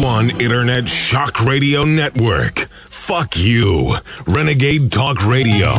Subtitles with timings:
[0.00, 2.60] number one internet shock radio network.
[2.88, 3.92] Fuck you.
[4.26, 5.74] Renegade Talk Radio.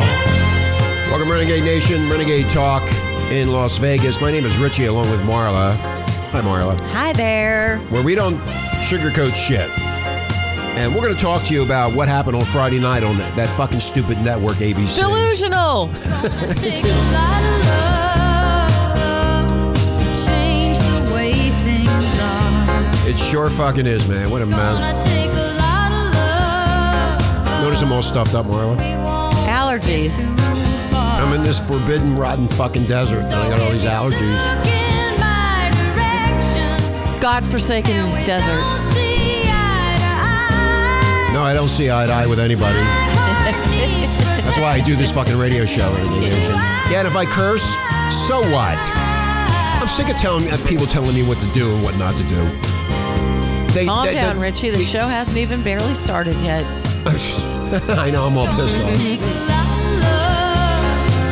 [1.10, 2.82] Welcome, Renegade Nation, Renegade Talk
[3.30, 4.20] in Las Vegas.
[4.20, 5.76] My name is Richie, along with Marla.
[6.30, 6.78] Hi, Marla.
[6.90, 7.78] Hi there.
[7.90, 8.36] Where we don't
[8.86, 9.70] sugarcoat shit.
[10.76, 13.34] And we're going to talk to you about what happened on Friday night on that,
[13.36, 14.96] that fucking stupid network, ABC.
[14.96, 15.90] Delusional.
[23.12, 24.30] It sure fucking is, man.
[24.30, 24.80] What a mess.
[24.80, 27.62] Gonna take a lot of love.
[27.62, 28.72] Notice I'm all stuffed up, Marla.
[28.80, 30.28] We won't Allergies.
[30.96, 34.16] I'm in this forbidden, rotten fucking desert, and I got all these allergies.
[34.16, 37.20] Look in my direction.
[37.20, 37.92] Godforsaken
[38.24, 38.64] desert.
[38.64, 41.30] don't see eye to eye.
[41.34, 42.78] No, I don't see eye to eye with anybody.
[44.40, 45.92] That's why I do this fucking radio show.
[45.92, 46.52] Renegade Nation.
[46.90, 47.74] Yeah, and if I curse,
[48.26, 48.78] so what?
[49.82, 52.71] I'm sick of telling people telling me what to do and what not to do.
[53.74, 54.70] They, Calm they- down, they- Richie.
[54.70, 56.64] The show hasn't even barely started yet.
[57.98, 58.96] I know I'm all pissed off.
[58.98, 60.12] Take a lot of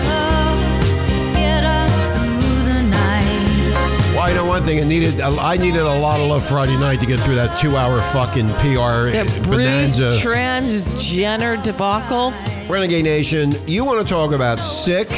[0.00, 1.34] love.
[1.34, 1.94] Get us
[2.42, 4.12] through the night.
[4.14, 4.80] Well, I know one thing.
[4.80, 5.20] I needed.
[5.20, 9.10] I needed a lot of love Friday night to get through that two-hour fucking PR
[9.10, 12.32] The Bruce transgender debacle.
[12.68, 15.08] Renegade Nation, you want to talk about sick,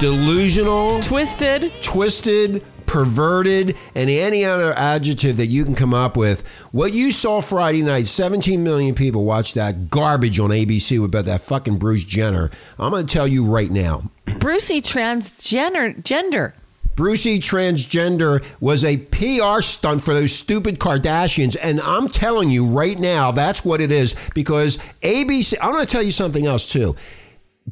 [0.00, 1.72] delusional, Twisted.
[1.82, 6.42] twisted, perverted, and any other adjective that you can come up with.
[6.72, 11.42] What you saw Friday night, 17 million people watched that garbage on ABC about that
[11.42, 12.50] fucking Bruce Jenner.
[12.80, 14.10] I'm going to tell you right now.
[14.40, 16.02] Brucey transgender.
[16.02, 16.52] Gender.
[16.96, 21.56] Brucey transgender was a PR stunt for those stupid Kardashians.
[21.62, 25.90] And I'm telling you right now, that's what it is because ABC, I'm going to
[25.90, 26.96] tell you something else too.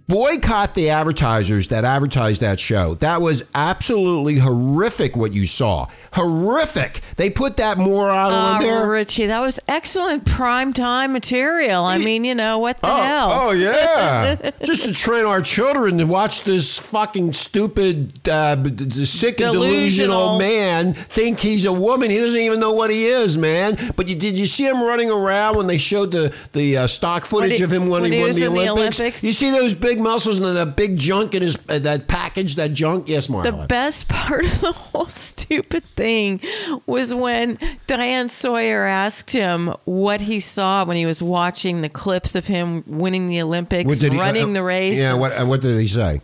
[0.06, 2.94] Boycott the advertisers that advertised that show.
[2.96, 5.88] That was absolutely horrific what you saw.
[6.12, 7.00] Horrific.
[7.16, 8.86] They put that moron on Oh, there.
[8.88, 11.84] Richie, that was excellent prime time material.
[11.84, 13.30] I mean, you know, what the Oh, hell?
[13.32, 14.50] oh yeah!
[14.64, 18.56] Just to train our children to watch this fucking stupid, uh,
[19.04, 20.38] sick, and delusional Delusional.
[20.38, 22.10] man think he's a woman.
[22.10, 23.78] He doesn't even know what he is, man.
[23.96, 27.24] But you, did you see him running around when they showed the the uh, stock
[27.24, 29.00] footage he- of him when, when he he won the in the Olympics?
[29.00, 29.24] Olympics?
[29.24, 32.74] You see those big muscles and that big junk in his uh, that package, that
[32.74, 33.08] junk.
[33.08, 36.40] Yes, The best part of the whole stupid thing
[36.84, 42.34] was when Diane Sawyer asked him what he saw when he was watching the clips
[42.34, 44.98] of him winning the Olympics, What did he- running uh, the race.
[44.98, 45.14] Yeah.
[45.14, 46.20] What uh, What did he say?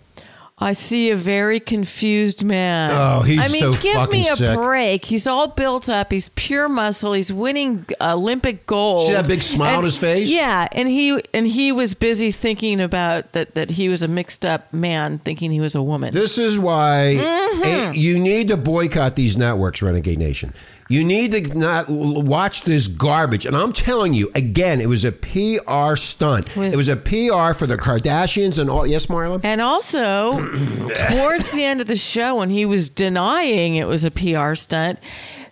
[0.57, 2.93] I see a very confused man.
[2.93, 3.41] Oh, he's.
[3.41, 4.57] I mean, so give me a sick.
[4.57, 5.05] break.
[5.05, 6.13] He's all built up.
[6.13, 7.13] He's pure muscle.
[7.13, 9.09] He's winning Olympic gold.
[9.09, 10.31] See that big smile on his face?
[10.31, 14.47] Yeah, and he and he was busy thinking about that that he was a mixed
[14.47, 16.15] up man, thinking he was a woman.
[16.15, 17.19] This is why
[17.55, 17.95] Mm-hmm.
[17.95, 20.53] you need to boycott these networks, Renegade Nation.
[20.89, 23.47] You need to not watch this garbage.
[23.47, 26.55] And I'm telling you, again, it was a PR stunt.
[26.57, 28.87] Was- it was a PR for the Kardashians and all.
[28.87, 29.41] Yes, Marlon?
[29.45, 30.39] And also,
[31.11, 34.99] towards the end of the show, when he was denying it was a PR stunt,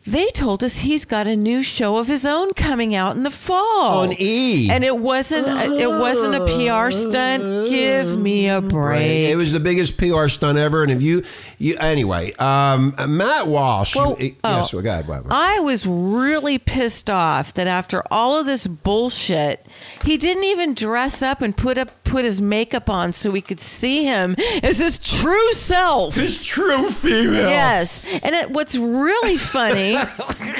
[0.05, 3.31] they told us he's got a new show of his own coming out in the
[3.31, 4.69] fall On E.
[4.69, 5.47] And it wasn't.
[5.47, 7.69] It wasn't a PR stunt.
[7.69, 9.31] Give me a break.
[9.31, 10.83] It was the biggest PR stunt ever.
[10.83, 11.23] And if you,
[11.59, 13.95] you anyway, um, Matt Walsh.
[13.95, 15.33] Well, eh, oh, yes, well, go ahead, Barbara.
[15.33, 19.65] I was really pissed off that after all of this bullshit,
[20.05, 23.59] he didn't even dress up and put up put his makeup on so we could
[23.59, 26.15] see him as his true self.
[26.15, 27.49] His true female.
[27.49, 28.03] Yes.
[28.23, 29.95] And it, what's really funny,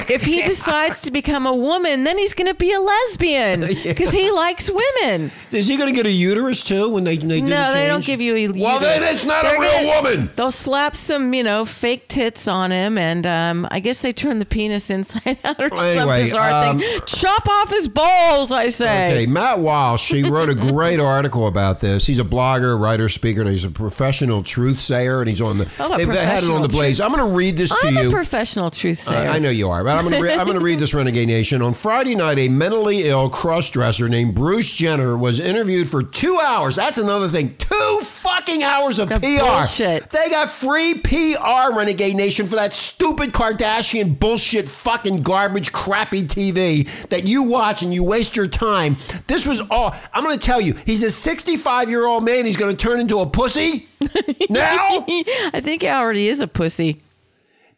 [0.09, 4.11] if he decides to become a woman, then he's going to be a lesbian because
[4.11, 5.31] he likes women.
[5.51, 7.85] Is he going to get a uterus too when they, they do the No, they
[7.85, 8.59] don't give you a uterus.
[8.59, 10.31] Well, then it's not a They're real gonna- woman.
[10.35, 14.39] They'll slap some, you know, fake tits on him, and um, I guess they turn
[14.39, 16.99] the penis inside out or Anyway, some bizarre um, thing.
[17.05, 19.11] Chop off his balls, I say.
[19.11, 22.05] Okay, Matt Walsh, he wrote a great article about this.
[22.07, 25.69] He's a blogger, writer, speaker, and he's a professional truth sayer, and he's on the.
[25.79, 26.99] Oh, they've had it on the Blaze.
[27.01, 28.09] I'm going to read this to I'm you.
[28.09, 29.29] a professional truth I- sayer.
[29.29, 31.61] I know you are, but I'm going to re- to read this Renegade Nation.
[31.61, 36.39] On Friday night, a mentally ill cross dresser named Bruce Jenner was interviewed for two
[36.39, 36.75] hours.
[36.75, 37.55] That's another thing.
[37.57, 39.39] Two fucking hours of The PR.
[39.39, 40.09] bullshit.
[40.09, 46.87] They got free PR, Renegade Nation, for that stupid Kardashian bullshit, fucking garbage, crappy TV
[47.09, 48.97] that you watch and you waste your time.
[49.27, 49.95] This was all.
[50.13, 52.45] I'm going to tell you, he's a 65 year old man.
[52.45, 53.87] He's going to turn into a pussy
[54.51, 55.03] now.
[55.51, 57.01] I think he already is a pussy.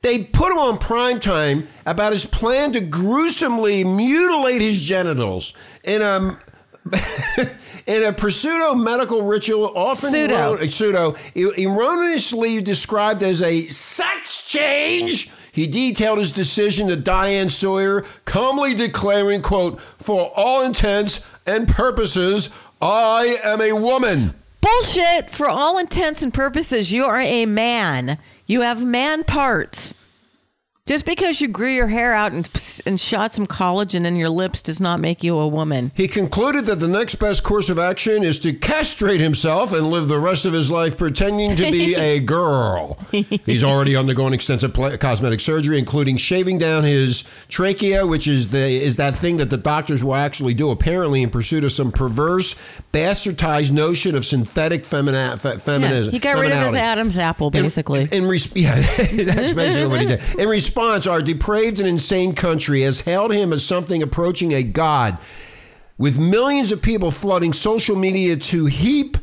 [0.01, 5.53] They put him on prime time about his plan to gruesomely mutilate his genitals
[5.85, 6.37] in a
[7.87, 10.35] in a pseudo medical ritual, often Pseudo.
[10.35, 15.31] erro- uh, pseudo erroneously described as a sex change.
[15.53, 22.49] He detailed his decision to Diane Sawyer, calmly declaring, quote, for all intents and purposes,
[22.81, 24.35] I am a woman.
[24.61, 25.29] Bullshit.
[25.29, 28.17] For all intents and purposes, you are a man.
[28.47, 29.95] You have man parts.
[30.87, 32.47] Just because you grew your hair out and,
[32.85, 35.91] and shot some collagen in your lips does not make you a woman.
[35.95, 40.07] He concluded that the next best course of action is to castrate himself and live
[40.07, 42.99] the rest of his life pretending to be a girl.
[43.11, 48.59] He's already undergone extensive pla- cosmetic surgery, including shaving down his trachea, which is the
[48.67, 52.53] is that thing that the doctors will actually do apparently in pursuit of some perverse,
[52.93, 56.13] bastardized notion of synthetic femina- fe- Yeah, feminism.
[56.13, 56.75] he got rid of his.
[56.75, 58.01] Adam's apple, basically.
[58.03, 60.21] In, in res- yeah, that's basically what he did.
[60.37, 65.17] In response, our depraved and insane country has hailed him as something approaching a god,
[65.97, 69.17] with millions of people flooding social media to heap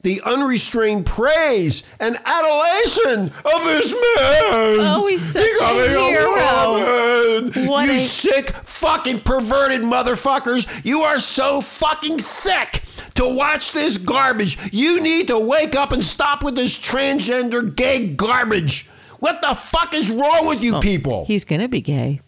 [0.00, 4.78] the unrestrained praise and adulation of this man.
[4.80, 7.42] Oh, he's such a hero.
[7.42, 7.66] woman.
[7.68, 10.66] What you a- sick, fucking perverted motherfuckers.
[10.82, 12.82] You are so fucking sick
[13.16, 14.56] to watch this garbage.
[14.72, 18.88] You need to wake up and stop with this transgender gay garbage.
[19.26, 21.24] What the fuck is wrong with you oh, people?
[21.24, 22.20] He's going to be gay.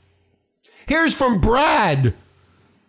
[0.88, 2.12] Here's from Brad.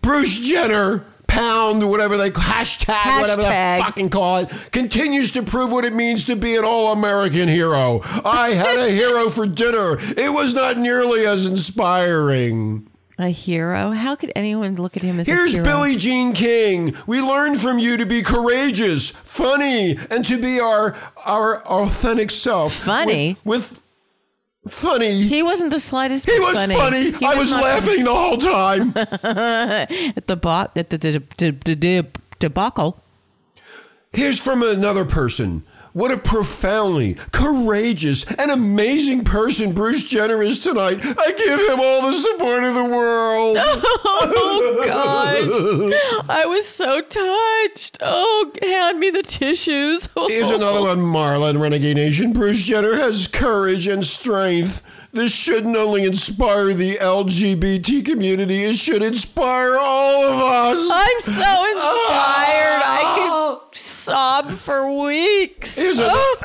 [0.02, 3.80] Bruce Jenner, pound, whatever they hashtag, whatever they Hashtag.
[3.82, 8.02] fucking call it, continues to prove what it means to be an all American hero.
[8.04, 10.00] I had a hero for dinner.
[10.18, 12.90] It was not nearly as inspiring.
[13.20, 13.92] A hero?
[13.92, 15.66] How could anyone look at him as Here's a hero?
[15.66, 16.96] Here's Billie Jean King.
[17.06, 20.96] We learned from you to be courageous, funny, and to be our
[21.28, 22.74] our authentic self.
[22.74, 23.38] Funny?
[23.44, 23.82] With, with
[24.68, 25.24] funny.
[25.24, 27.12] He wasn't the slightest He was funny.
[27.12, 28.94] He I was not laughing the whole time.
[30.16, 32.10] at the bot at the de- de- de- de-
[32.40, 33.02] debacle.
[34.12, 35.64] Here's from another person.
[35.94, 41.00] What a profoundly courageous and amazing person Bruce Jenner is tonight.
[41.02, 43.58] I give him all the support in the world.
[44.22, 47.98] Oh gosh, I was so touched.
[48.02, 50.10] Oh, hand me the tissues.
[50.28, 52.34] Here's another one, Marlon Renegade Nation.
[52.34, 54.82] Bruce Jenner has courage and strength.
[55.12, 60.78] This shouldn't only inspire the LGBT community, it should inspire all of us.
[60.92, 62.82] I'm so inspired.
[62.86, 65.76] I could sob for weeks.
[65.76, 66.36] Here's a- Oh,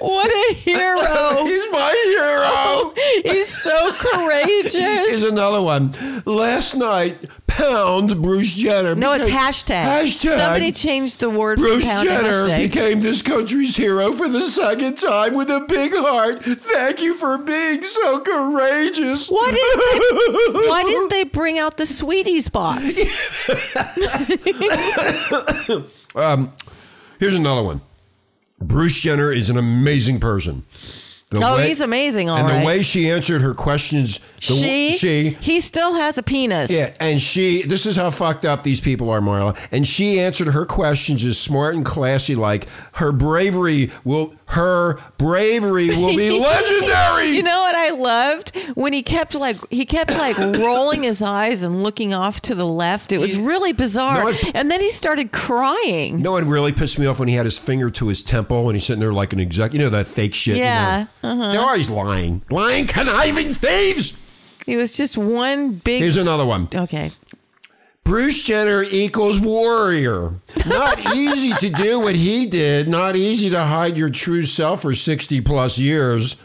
[0.00, 1.00] what a hero.
[1.46, 2.92] He's my
[3.24, 3.32] hero.
[3.34, 4.74] He's so courageous.
[4.74, 5.94] Here's another one.
[6.26, 8.94] Last night, pound Bruce Jenner.
[8.94, 9.84] No, it's hashtag.
[9.84, 10.36] Hashtag.
[10.38, 12.58] Somebody changed the word Bruce Jenner hashtag.
[12.70, 16.42] became this country's hero for the second time with a big heart.
[16.44, 19.28] Thank you for being so courageous.
[19.28, 22.98] Why didn't they, why didn't they bring out the sweeties box?
[26.14, 26.52] Um,
[27.18, 27.80] here's another one.
[28.60, 30.64] Bruce Jenner is an amazing person.
[31.32, 32.60] The Oh, way- he's amazing, all and right.
[32.60, 36.70] the way she answered her questions, the, she, she, he still has a penis.
[36.70, 37.62] yeah, and she.
[37.62, 39.56] This is how fucked up these people are, Marla.
[39.70, 45.88] And she answered her questions as smart and classy, like her bravery will, her bravery
[45.88, 47.28] will be legendary.
[47.36, 51.62] You know what I loved when he kept like he kept like rolling his eyes
[51.62, 53.12] and looking off to the left.
[53.12, 54.24] It was really bizarre.
[54.24, 56.16] No, I- and then he started crying.
[56.18, 58.68] No, know what really pissed me off when he had his finger to his temple
[58.68, 59.72] and he's sitting there like an exec.
[59.72, 60.56] You know that fake shit.
[60.56, 61.52] you Yeah, know?
[61.52, 64.18] they're always lying, lying, conniving thieves.
[64.66, 66.02] He was just one big.
[66.02, 66.68] Here's another one.
[66.74, 67.10] okay.
[68.04, 70.34] Bruce Jenner equals warrior.
[70.66, 72.88] Not easy to do what he did.
[72.88, 76.36] Not easy to hide your true self for sixty plus years.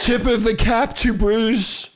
[0.00, 1.90] Tip of the cap to Bruce.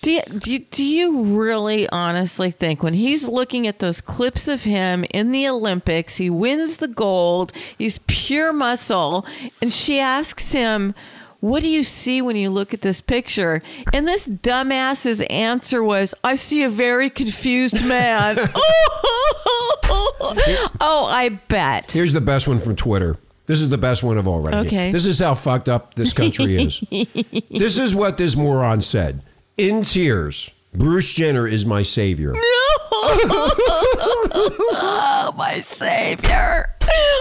[0.00, 4.46] Do you, do, you, do you really honestly think when he's looking at those clips
[4.46, 9.26] of him in the Olympics, he wins the gold, he's pure muscle,
[9.60, 10.94] and she asks him,
[11.40, 13.62] What do you see when you look at this picture?
[13.92, 18.38] And this dumbass's answer was, I see a very confused man.
[20.80, 21.92] oh, I bet.
[21.92, 23.16] Here's the best one from Twitter.
[23.46, 24.64] This is the best one of all right here.
[24.66, 24.92] Okay.
[24.92, 26.80] This is how fucked up this country is.
[27.50, 29.22] this is what this moron said.
[29.56, 32.34] In tears, Bruce Jenner is my savior.
[34.76, 36.74] oh, my savior.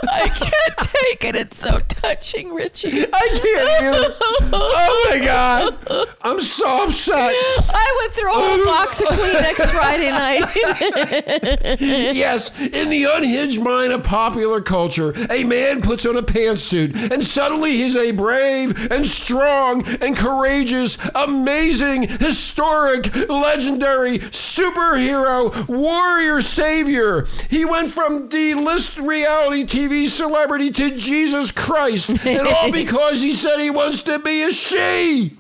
[0.10, 1.36] I can't take it.
[1.36, 3.06] It's so touching, Richie.
[3.14, 4.16] I can't.
[4.54, 5.78] Oh my god.
[6.22, 7.34] I'm so upset.
[7.70, 8.66] I would throw a oh.
[8.66, 10.46] box of Kleenex Friday night.
[11.80, 17.24] Yes, in the unhinged mind of popular culture, a man puts on a pantsuit and
[17.24, 27.28] suddenly he's a brave and strong and courageous, amazing, historic, legendary superhero, warrior savior.
[27.50, 33.60] He went from D-list reality TV celebrity to Jesus Christ, and all because he said
[33.60, 35.38] he wants to be a she.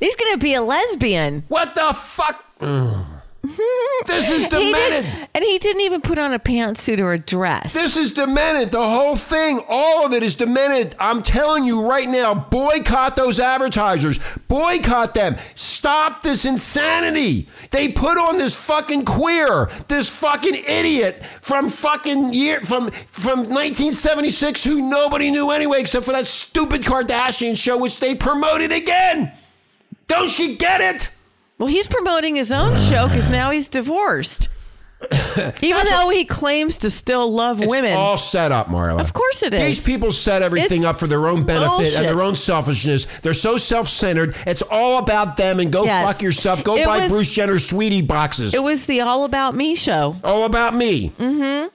[0.00, 1.44] He's going to be a lesbian.
[1.48, 2.44] What the fuck?
[2.60, 3.03] Ugh.
[4.06, 5.04] this is demented.
[5.04, 7.74] did, and he didn't even put on a pantsuit or a dress.
[7.74, 8.70] This is demented.
[8.70, 10.96] The whole thing, all of it is demented.
[10.98, 14.18] I'm telling you right now, boycott those advertisers.
[14.48, 15.36] Boycott them.
[15.54, 17.48] Stop this insanity.
[17.70, 24.64] They put on this fucking queer, this fucking idiot from fucking year from from 1976
[24.64, 29.32] who nobody knew anyway except for that stupid Kardashian show which they promoted again.
[30.06, 31.10] Don't you get it?
[31.58, 34.48] Well, he's promoting his own show because now he's divorced.
[35.60, 37.92] Even though he claims to still love It's women.
[37.92, 39.00] all set up, Marla.
[39.00, 39.60] Of course it is.
[39.60, 41.94] These people set everything It's up for their own benefit bullshit.
[41.98, 43.06] and their own selfishness.
[43.20, 44.34] They're so self-centered.
[44.46, 45.60] It's all about them.
[45.60, 46.06] And go Yes.
[46.10, 46.64] fuck yourself.
[46.64, 48.54] Go It buy was- Bruce Jenner sweetie boxes.
[48.54, 50.16] it was the All About Me show.
[50.24, 51.12] all about me.
[51.18, 51.68] Mm-hmm.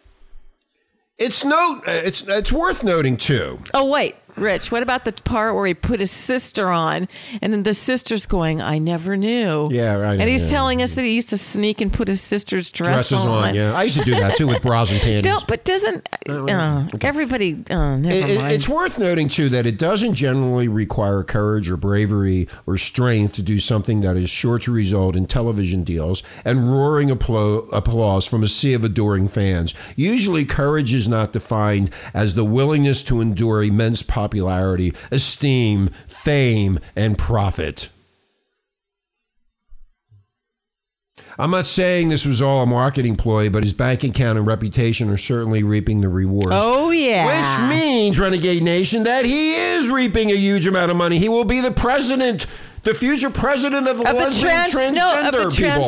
[1.19, 1.81] It's note.
[1.85, 3.59] It's it's worth noting too.
[3.73, 7.07] Oh, wait, Rich, what about the part where he put his sister on
[7.41, 9.69] and then the sister's going, I never knew.
[9.71, 10.57] Yeah, right, And he's yeah.
[10.57, 13.53] telling us that he used to sneak and put his sister's dress Dresses on.
[13.55, 15.23] Yeah, I used to do that too with bras and panties.
[15.31, 17.63] Don't, but doesn't uh, everybody?
[17.69, 18.53] Uh, never It- it- mind.
[18.53, 23.41] it's worth noting too that it doesn't generally require courage or bravery or strength to
[23.41, 28.43] do something that is sure to result in television deals and roaring applo- applause from
[28.43, 29.73] a sea of adoring fans.
[29.95, 34.28] Usually, courage is not defined as the willingness to endure immense popularity,
[35.11, 37.89] esteem, fame, and profit.
[41.37, 45.09] I'm not saying this was all a marketing ploy, but his bank account and reputation
[45.09, 46.49] are certainly reaping the rewards.
[46.51, 47.25] oh yeah.
[47.25, 51.17] Which means, Renegade Nation, that he is reaping a huge amount of money.
[51.17, 52.45] He will be the president,
[52.83, 55.83] the future president of the of the trans, no, of the transgender people.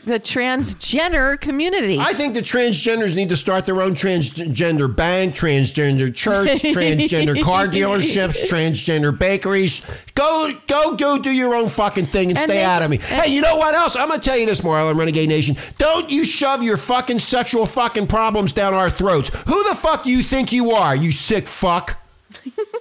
[0.00, 1.98] transgender, the transgender community.
[1.98, 7.66] I think the transgenders need to start their own transgender bank, transgender church, transgender car
[7.66, 9.82] dealerships, transgender bakeries.
[10.14, 12.98] Go, go, go, do your own fucking thing and, And stay they- out of me.
[12.98, 13.96] hey, you know what else?
[13.96, 15.56] I'm gonna tell you this, Marlon Renegade Nation.
[15.78, 19.28] Don't you shove your fucking sexual fucking problems down our throats.
[19.46, 20.94] Who the fuck do you think you are?
[20.96, 21.98] You sick fuck.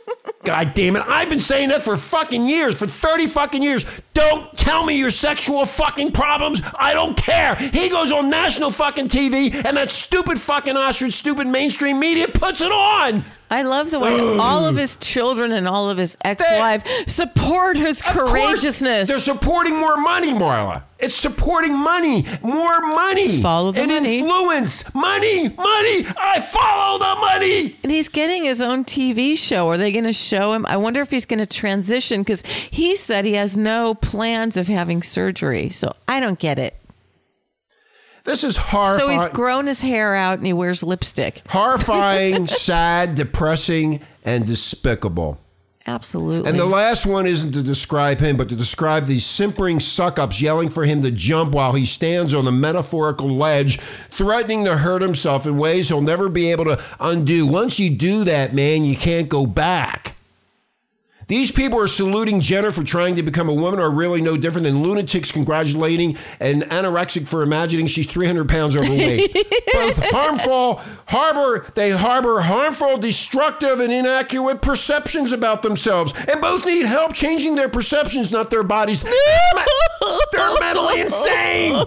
[0.43, 1.03] God damn it.
[1.07, 3.85] I've been saying that for fucking years, for 30 fucking years.
[4.13, 6.61] Don't tell me your sexual fucking problems.
[6.77, 7.55] I don't care.
[7.55, 12.61] He goes on national fucking TV and that stupid fucking ostrich, stupid mainstream media puts
[12.61, 13.23] it on.
[13.51, 18.01] I love the way all of his children and all of his ex-wife support his
[18.01, 19.07] courageousness.
[19.07, 20.83] They're supporting more money, Marla.
[20.99, 23.41] It's supporting money, more money.
[23.41, 24.19] Follow the and money.
[24.19, 24.93] influence.
[24.93, 26.05] Money, money.
[26.17, 27.75] I follow the money.
[27.83, 29.67] and he's getting his own TV show.
[29.69, 30.65] Are they going to show him?
[30.67, 34.67] I wonder if he's going to transition because he said he has no plans of
[34.67, 35.69] having surgery.
[35.69, 36.75] So I don't get it.
[38.23, 39.17] This is horrifying.
[39.17, 41.41] So he's grown his hair out and he wears lipstick.
[41.49, 45.39] horrifying, sad, depressing, and despicable.
[45.87, 46.47] Absolutely.
[46.47, 50.39] And the last one isn't to describe him, but to describe these simpering suck ups
[50.39, 53.79] yelling for him to jump while he stands on the metaphorical ledge,
[54.11, 57.47] threatening to hurt himself in ways he'll never be able to undo.
[57.47, 60.15] Once you do that, man, you can't go back.
[61.31, 64.65] These people are saluting Jenner for trying to become a woman are really no different
[64.65, 69.33] than lunatics congratulating an anorexic for imagining she's 300 pounds overweight.
[69.73, 76.13] Both harmful, harbor, they harbor harmful, destructive, and inaccurate perceptions about themselves.
[76.27, 78.99] And both need help changing their perceptions, not their bodies.
[80.33, 81.81] They're mentally insane.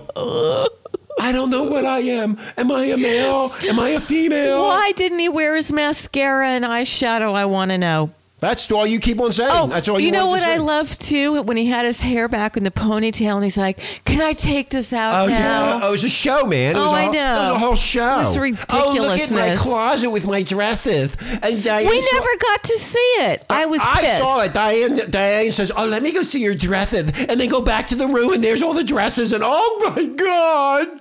[1.21, 2.39] I don't know what I am.
[2.57, 3.53] Am I a male?
[3.65, 4.63] Am I a female?
[4.63, 7.35] Why didn't he wear his mascara and eyeshadow?
[7.35, 8.11] I want to know.
[8.45, 9.49] That's all you keep on saying.
[9.53, 11.41] Oh, That's all you, you know what I love too?
[11.43, 14.69] When he had his hair back in the ponytail and he's like, "Can I take
[14.71, 16.77] this out Oh now?" yeah, oh, it was a show, man.
[16.77, 17.37] It was Oh, a I know.
[17.37, 18.19] It was a whole show.
[18.19, 18.37] This
[18.71, 21.17] Oh, look at my closet with my dresses.
[21.43, 23.45] And Diane we saw- never got to see it.
[23.49, 24.19] I was I pissed.
[24.19, 24.53] saw it.
[24.53, 27.95] Diane, Diane says, "Oh, let me go see your dresses," and they go back to
[27.97, 31.01] the room, and there's all the dresses, and oh my god,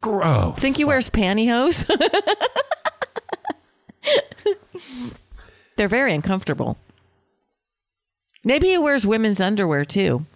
[0.00, 0.58] gross.
[0.58, 1.84] Think he wears pantyhose?
[5.76, 6.78] They're very uncomfortable.
[8.44, 10.26] Maybe he wears women's underwear too.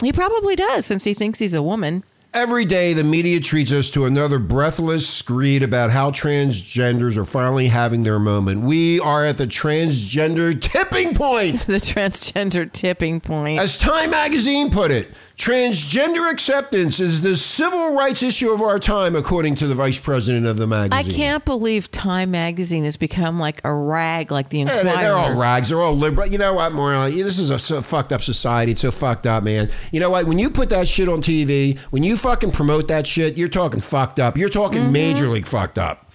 [0.00, 2.04] He probably does since he thinks he's a woman.
[2.34, 7.68] Every day, the media treats us to another breathless screed about how transgenders are finally
[7.68, 8.62] having their moment.
[8.62, 11.66] We are at the transgender tipping point.
[11.66, 13.60] The transgender tipping point.
[13.60, 19.16] As Time magazine put it, transgender acceptance is the civil rights issue of our time,
[19.16, 20.92] according to the vice president of the magazine.
[20.92, 24.84] I can't believe Time magazine has become like a rag, like the Yeah, Inquirer.
[24.84, 25.68] they're, they're all rags.
[25.70, 26.28] They're all liberal.
[26.28, 27.10] You know what, Moron?
[27.10, 28.72] This is a so fucked up society.
[28.72, 29.70] It's so fucked up, man.
[29.90, 30.26] You know what?
[30.26, 33.80] When you put that shit on TV, when you fucking promote that shit, you're talking
[33.80, 34.36] fucked up.
[34.36, 34.92] You're talking Mm-hmm.
[34.92, 36.10] major league fucked up.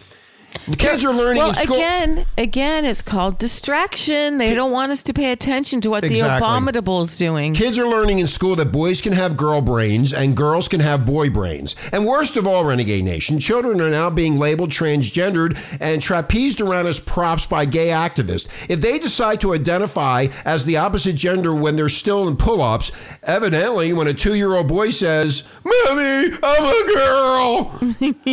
[0.68, 1.76] The kids are learning Well, in school.
[1.78, 4.38] again, again, it's called distraction.
[4.38, 7.54] They don't want us to pay attention to what the abominable is doing.
[7.54, 11.06] Kids are learning in school that boys can have girl brains and girls can have
[11.06, 11.76] boy brains.
[11.92, 16.88] And worst of all, Renegade Nation, children are now being labeled transgendered and trapezed around
[16.88, 18.48] as props by gay activists.
[18.68, 22.92] If they decide to identify as the opposite gender when they're still in pull ups,
[23.24, 27.80] evidently, when a two year old boy says, Mommy, I'm a girl,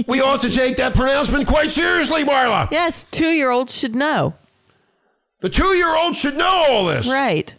[0.09, 2.71] we ought to take that pronouncement quite seriously, Marla.
[2.71, 4.35] Yes, two year olds should know.
[5.40, 7.09] The two year old should know all this.
[7.09, 7.54] Right.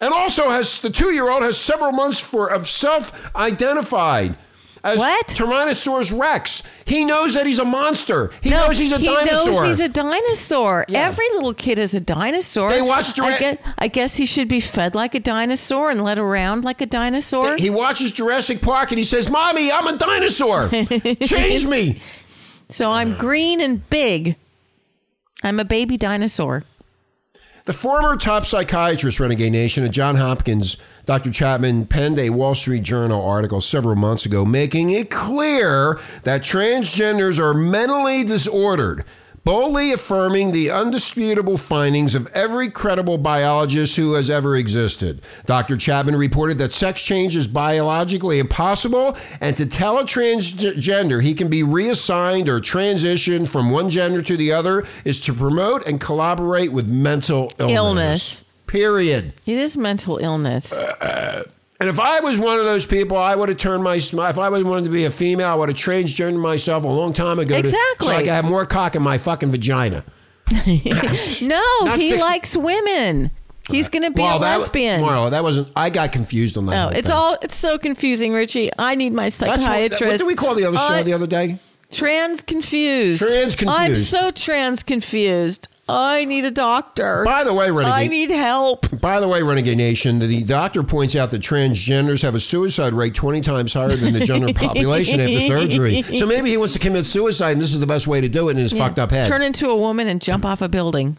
[0.00, 4.36] And also has the two year old has several months for of self identified
[4.84, 5.28] as What?
[5.28, 6.62] Tyrannosaurus Rex.
[6.84, 8.30] He knows that he's a monster.
[8.42, 9.52] He no, knows he's a he dinosaur.
[9.52, 10.84] knows he's a dinosaur.
[10.88, 11.06] Yeah.
[11.06, 12.68] Every little kid is a dinosaur.
[12.70, 16.18] They watch I guess, I guess he should be fed like a dinosaur and led
[16.18, 17.56] around like a dinosaur.
[17.56, 20.68] he watches Jurassic Park and he says, Mommy, I'm a dinosaur.
[21.22, 22.02] Change me.
[22.68, 23.20] So I'm uh-huh.
[23.20, 24.36] green and big.
[25.42, 26.64] I'm a baby dinosaur.
[27.66, 31.30] The former top psychiatrist, Renegade Nation, at John Hopkins, Dr.
[31.30, 37.38] Chapman, penned a Wall Street Journal article several months ago making it clear that transgenders
[37.38, 39.04] are mentally disordered,
[39.44, 45.20] boldly affirming the undisputable findings of every credible biologist who has ever existed.
[45.46, 45.76] Dr.
[45.76, 51.48] Chapman reported that sex change is biologically impossible, and to tell a transgender he can
[51.48, 56.72] be reassigned or transitioned from one gender to the other is to promote and collaborate
[56.72, 57.74] with mental illness.
[57.74, 58.44] Illness.
[58.66, 59.34] Period.
[59.46, 60.72] It is mental illness.
[60.72, 61.42] Uh, uh,
[61.84, 63.96] And if I was one of those people, I would have turned my.
[63.96, 67.12] If I was wanted to be a female, I would have transgendered myself a long
[67.12, 67.60] time ago.
[67.60, 70.02] to- so I could have more cock in my fucking vagina.
[70.50, 73.30] no, he 60 likes women.
[73.68, 75.02] He's going to be a that, lesbian.
[75.02, 75.68] Marla, that wasn't.
[75.76, 76.72] I got confused on that.
[76.72, 77.16] No, it's thing.
[77.18, 78.70] all it's so confusing, Richie.
[78.78, 80.00] I need my That's what, psychiatrist.
[80.00, 81.58] what did we call the other show the other day?
[81.90, 83.20] Trans confused.
[83.20, 83.78] Trans confused.
[83.78, 85.68] I'm so trans confused.
[85.88, 87.24] I need a doctor.
[87.24, 87.92] By the way, Renegade.
[87.94, 89.00] I need help.
[89.00, 93.14] By the way, Renegade Nation, the doctor points out that transgenders have a suicide rate
[93.14, 96.02] 20 times higher than the general population after surgery.
[96.02, 98.48] So maybe he wants to commit suicide, and this is the best way to do
[98.48, 99.28] it in his fucked up head.
[99.28, 101.18] Turn into a woman and jump off a building.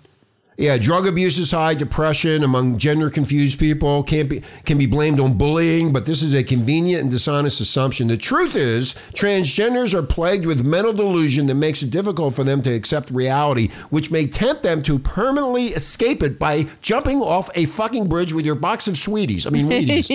[0.57, 5.19] Yeah, drug abuse is high, depression among gender confused people can't be can be blamed
[5.19, 8.07] on bullying, but this is a convenient and dishonest assumption.
[8.07, 12.61] The truth is, transgenders are plagued with mental delusion that makes it difficult for them
[12.61, 17.65] to accept reality, which may tempt them to permanently escape it by jumping off a
[17.65, 19.45] fucking bridge with your box of sweeties.
[19.45, 20.09] I mean, Wheaties.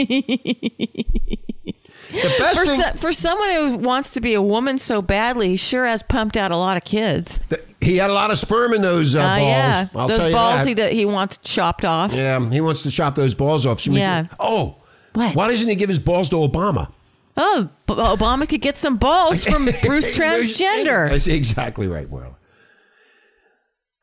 [2.13, 5.49] The best For, thing so, for someone who wants to be a woman so badly,
[5.51, 7.41] he sure has pumped out a lot of kids.
[7.81, 9.41] he had a lot of sperm in those uh, Uh, balls.
[9.49, 10.93] yeah, I'll those tell you balls that.
[10.93, 12.13] he, he wants chopped off.
[12.13, 13.81] Yeah, he wants to chop those balls off.
[13.81, 14.25] So Yeah.
[14.25, 14.77] can- oh,
[15.15, 15.35] What?
[15.35, 16.91] Why doesn't he give his balls to Obama?
[17.37, 21.09] Oh, B- Obama could get some balls from Bruce Transgender.
[21.09, 22.37] That's exactly right, Will.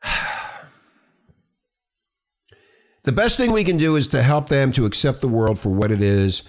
[3.04, 5.70] The best thing we can do is to help them to accept the world for
[5.70, 6.42] what it is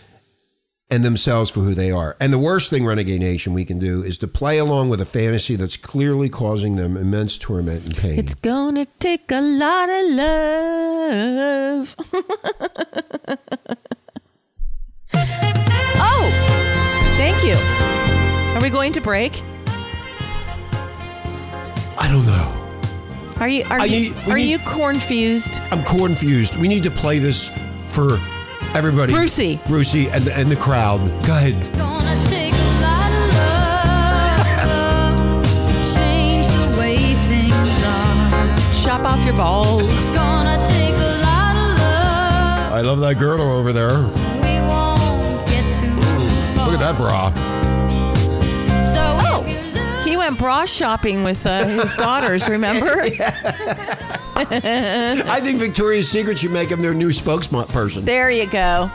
[0.92, 2.16] and themselves for who they are.
[2.20, 5.06] And the worst thing, Renegade Nation, we can do is to play along with a
[5.06, 8.18] fantasy that's clearly causing them immense torment and pain.
[8.18, 11.96] It's gonna take a lot of love.
[16.02, 16.30] oh,
[17.18, 17.56] thank you.
[18.58, 19.42] Are we going to break?
[21.98, 22.56] I don't know.
[23.40, 25.60] Are you are I you need- are need- you cornfused?
[25.72, 26.56] I'm confused.
[26.58, 27.50] We need to play this
[27.88, 28.18] for
[28.76, 29.14] everybody.
[29.14, 29.60] Brucey.
[29.68, 31.00] Brucey and the, and the crowd.
[31.26, 31.54] Go ahead.
[31.78, 33.34] Gonna take a lot of
[34.66, 38.84] love to change the way things are.
[38.84, 39.84] Chop off your balls.
[39.84, 42.74] It's gonna take a lot of love.
[42.74, 44.00] I love that girdle over there.
[44.44, 46.00] We won't get too
[46.56, 46.70] far.
[46.70, 47.32] Look at that bra.
[48.94, 52.48] So Oh, if you look he went bra shopping with uh, his daughters.
[52.50, 53.04] Remember?
[55.30, 58.04] I think Victoria's Secret should make him their new spokesperson.
[58.06, 58.90] There you go.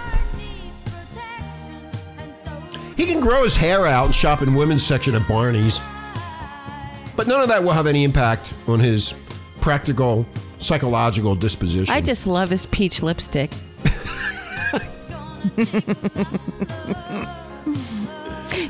[2.96, 5.80] He can grow his hair out and shop in women's section at Barney's.
[7.16, 9.14] But none of that will have any impact on his
[9.60, 10.26] practical
[10.58, 11.92] psychological disposition.
[11.92, 13.50] I just love his peach lipstick.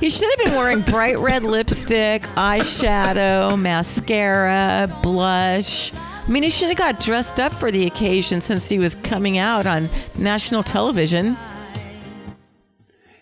[0.00, 5.92] He should have been wearing bright red lipstick, eyeshadow, mascara, blush.
[6.26, 9.36] I mean, he should have got dressed up for the occasion since he was coming
[9.36, 11.36] out on national television.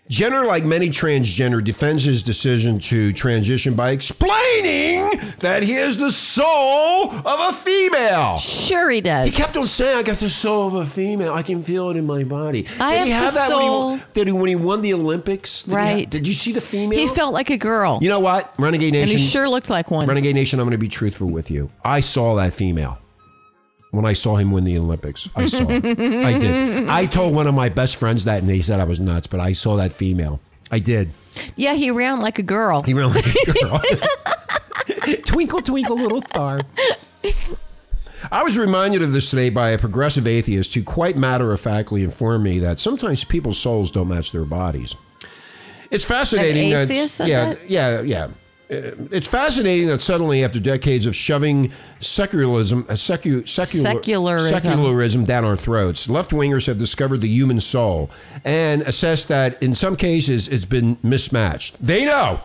[0.08, 6.10] Jenner, like many transgender, defends his decision to transition by explaining that he is the
[6.10, 8.36] soul of a female.
[8.36, 9.26] Sure, he does.
[9.28, 11.32] He kept on saying, "I got the soul of a female.
[11.32, 13.98] I can feel it in my body." I did he have have the that when
[13.98, 15.62] he, did he when he won the Olympics?
[15.62, 16.00] Did Right.
[16.00, 16.98] have- did you see the female?
[16.98, 19.10] He felt like a girl, You know what, Renegade Nation?
[19.12, 20.06] and he sure looked like one.
[20.06, 21.70] Renegade Nation, I'm going to be truthful with you.
[21.84, 22.98] I saw that female
[23.92, 25.28] when I saw him win the Olympics.
[25.36, 25.84] I saw it.
[25.84, 26.88] I did.
[26.88, 29.38] I told one of my best friends that, and he said I was nuts, but
[29.38, 30.40] I saw that female.
[30.70, 31.10] I did.
[31.56, 32.82] Yeah, he ran like a girl.
[32.82, 33.80] He ran like a girl.
[35.26, 36.60] twinkle, twinkle, little star.
[38.30, 42.02] I was reminded of this today by a progressive atheist who quite matter of factly
[42.02, 44.94] informed me that sometimes people's souls don't match their bodies.
[45.90, 46.70] It's fascinating.
[46.70, 48.28] that- atheist yeah, yeah, yeah.
[48.72, 54.60] Uh, It's fascinating that suddenly, after decades of shoving secularism, uh, secu, secular, Secularism.
[54.60, 58.10] secularism down our throats, left wingers have discovered the human soul
[58.44, 61.76] and assessed that in some cases it's been mismatched.
[61.84, 62.40] They know.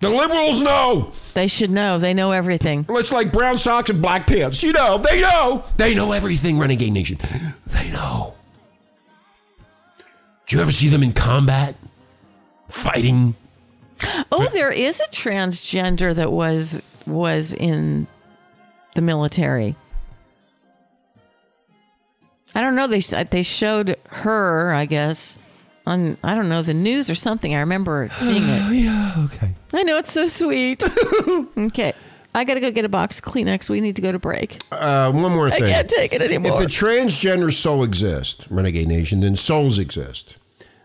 [0.00, 1.12] The liberals know.
[1.34, 1.96] They should know.
[1.98, 2.84] They know everything.
[2.88, 4.60] It's like brown socks and black pants.
[4.60, 5.64] You know, they know.
[5.76, 7.18] They know everything, Renegade Nation.
[7.68, 8.34] They know.
[10.48, 11.76] Do you ever see them in combat?
[12.68, 13.36] Fighting?
[14.30, 18.06] Oh, there is a transgender that was was in
[18.94, 19.76] the military.
[22.54, 22.86] I don't know.
[22.86, 25.38] They they showed her, I guess,
[25.86, 27.54] on I don't know the news or something.
[27.54, 28.62] I remember seeing it.
[28.68, 29.54] Oh yeah, okay.
[29.72, 30.82] I know it's so sweet.
[31.58, 31.92] okay,
[32.34, 33.68] I got to go get a box of Kleenex.
[33.70, 34.58] We need to go to break.
[34.70, 35.64] Uh, one more thing.
[35.64, 36.52] I can't take it anymore.
[36.52, 36.62] If anymore.
[36.62, 40.36] the transgender soul exists, Renegade Nation, then souls exist.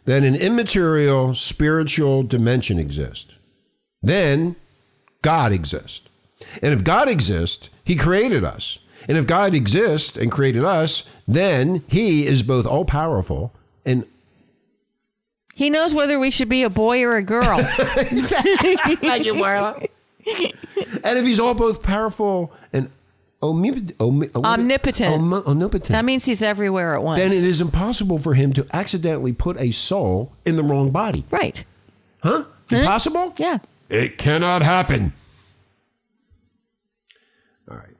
[0.07, 3.35] Then an immaterial spiritual dimension exists.
[4.01, 4.55] Then
[5.21, 6.01] God exists.
[6.63, 8.79] And if God exists, He created us.
[9.09, 13.53] And if God exists and created us, then He is both all powerful
[13.85, 14.05] and
[15.55, 17.57] he knows whether we should be a boy or a girl.
[17.63, 19.89] Thank you, Marla.
[21.03, 22.53] and if He's all both powerful
[23.41, 25.13] omnip- omni- Omnipotent.
[25.13, 27.19] om- omnipotent, that means he's everywhere at once.
[27.19, 31.23] then it is impossible for Him to accidentally put a soul in the wrong body.
[31.32, 31.63] right.
[32.23, 32.45] Huh?
[32.69, 33.34] Impossible?
[33.38, 33.60] Yeah.
[33.89, 35.13] It cannot happen.
[37.69, 37.95] All right.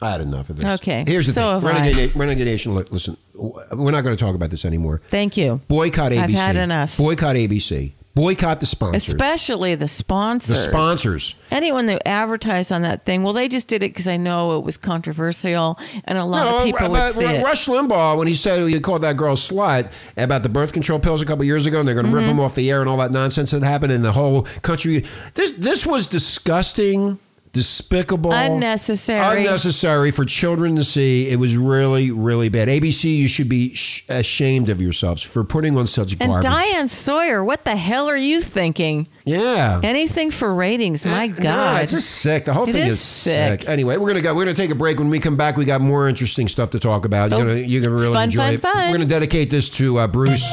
[0.00, 0.64] I had enough of this.
[0.80, 1.04] Okay.
[1.06, 1.68] Here's the So thing.
[1.68, 5.02] Renegade, Renegade Nation, look, listen, we're not going to talk about this anymore.
[5.10, 5.60] Thank you.
[5.68, 6.20] Boycott ABC.
[6.22, 6.96] I've had enough.
[6.96, 7.92] Boycott ABC.
[8.16, 9.06] Boycott the sponsors.
[9.06, 10.48] Especially the sponsors.
[10.48, 11.34] the sponsors.
[11.50, 14.64] Anyone that advertised on that thing, well, they just did it because I know it
[14.64, 17.44] was controversial and a lot of people would but see it.
[17.44, 21.20] Rush Limbaugh, when he said he called that girl slut about the birth control pills
[21.20, 22.20] a couple years ago, and they're going to Mm-hmm.
[22.20, 25.04] rip him off the air and all that nonsense that happened in the whole country.
[25.34, 27.18] This this was disgusting,
[27.56, 29.38] despicable, Unnecessary.
[29.38, 31.28] unnecessary for children to see.
[31.30, 32.68] It was really, really bad.
[32.68, 36.42] ABC, you should be sh- ashamed of yourselves for putting on such and garbage.
[36.44, 39.08] Diane Sawyer, what the hell are you thinking?
[39.24, 39.80] yeah.
[39.82, 41.82] Anything for ratings, my No, God.
[41.84, 42.44] it's just sick.
[42.44, 43.60] The whole It thing is is, sick.
[43.62, 43.68] sick.
[43.70, 44.34] Anyway, we're gonna go.
[44.34, 44.98] We're gonna take a break.
[44.98, 47.30] When we come back, we got more interesting stuff to talk about.
[47.30, 48.60] You're Oh, gonna you're gonna really fun, enjoy fun, it.
[48.60, 48.86] fun.
[48.90, 50.46] We're gonna dedicate this to uh, Bruce.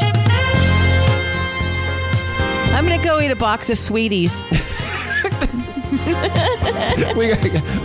[2.75, 4.33] I'm going to go eat a box of sweeties.
[7.17, 7.33] we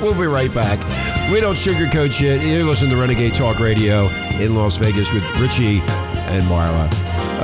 [0.03, 0.79] we'll be right back.
[1.31, 2.43] We don't sugarcoat shit.
[2.43, 4.07] You're listening to Renegade Talk Radio
[4.41, 5.81] in Las Vegas with Richie
[6.31, 6.89] and Marla.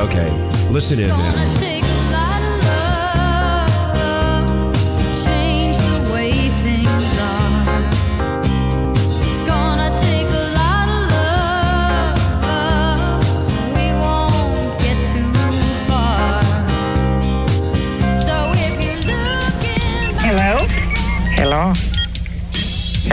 [0.05, 0.31] Okay,
[0.71, 1.74] listen in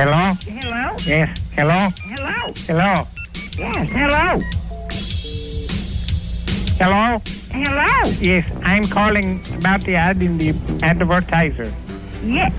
[0.02, 0.34] Hello?
[0.50, 0.96] Hello?
[1.06, 1.30] Yes.
[1.54, 1.90] Hello?
[2.10, 2.54] Hello?
[2.66, 3.08] Hello?
[3.56, 4.42] Yes, hello.
[6.82, 7.22] Hello?
[7.54, 8.12] Hello?
[8.20, 11.72] Yes, I'm calling about the ad in the advertiser.
[12.26, 12.52] Yes.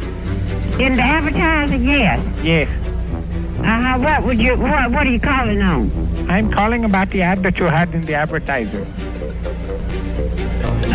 [0.78, 2.20] In the advertiser, yes.
[2.44, 2.68] Yes.
[3.59, 3.98] Uh-huh.
[3.98, 5.90] What would you, what, what are you calling on?
[6.31, 8.87] I'm calling about the ad that you had in the advertiser.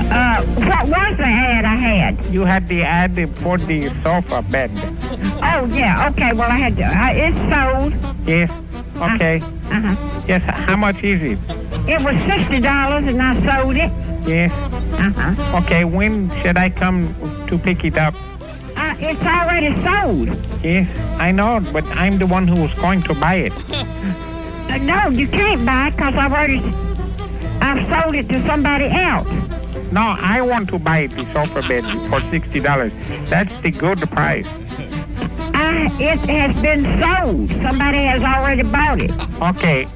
[0.09, 2.33] Uh, what was the ad I had?
[2.33, 4.71] You had the ad for the sofa bed.
[5.43, 7.93] Oh, yeah, okay, well, I had to, uh, it's sold.
[8.27, 8.51] Yes.
[8.97, 9.39] Okay.
[9.41, 10.23] Uh-huh.
[10.27, 10.41] Yes.
[10.43, 11.37] How much is it?
[11.87, 13.91] It was $60 and I sold it.
[14.27, 14.51] Yes.
[14.99, 15.59] Uh-huh.
[15.63, 15.83] Okay.
[15.85, 17.13] When should I come
[17.47, 18.15] to pick it up?
[18.75, 20.29] Uh, it's already sold.
[20.63, 20.87] Yes.
[21.19, 23.53] I know, but I'm the one who was going to buy it.
[23.69, 26.59] Uh, no, you can't buy it because I've already,
[27.61, 29.29] I've sold it to somebody else.
[29.91, 32.91] No, I want to buy the sofa bed for sixty dollars.
[33.29, 34.57] That's the good price.
[35.53, 37.49] Uh, it has been sold.
[37.51, 39.11] Somebody has already bought it.
[39.41, 39.87] Okay.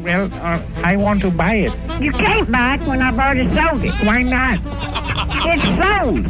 [0.00, 1.76] Well, uh, I want to buy it.
[2.00, 3.94] You can't buy it when I've already sold it.
[4.06, 4.60] Why not?
[5.48, 6.26] It's sold.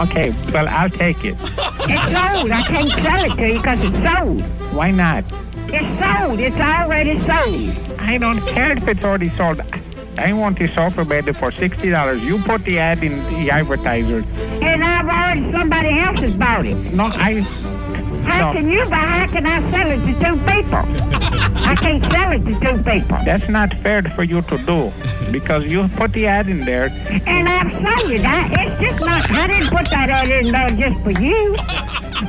[0.00, 1.34] Okay, well, I'll take it.
[1.34, 2.50] It's sold.
[2.52, 4.42] I can't sell it to you because it's sold.
[4.74, 5.24] Why not?
[5.68, 6.38] It's sold.
[6.40, 7.98] It's already sold.
[8.00, 9.60] I don't care if it's already sold.
[10.22, 12.24] I want the sofa bed for sixty dollars.
[12.24, 14.24] You put the ad in the advertiser.
[14.62, 16.76] And I've already, somebody else has bought it.
[16.94, 17.40] No, I.
[18.22, 18.58] How No.
[18.58, 18.96] can you buy?
[18.96, 20.84] How can I sell it to two people?
[21.70, 23.18] I can't sell it to two people.
[23.24, 24.92] That's not fair for you to do
[25.32, 26.86] because you put the ad in there.
[27.26, 28.24] And I've sold it.
[28.24, 29.28] I, it's just not.
[29.28, 31.56] I didn't put that ad in there just for you.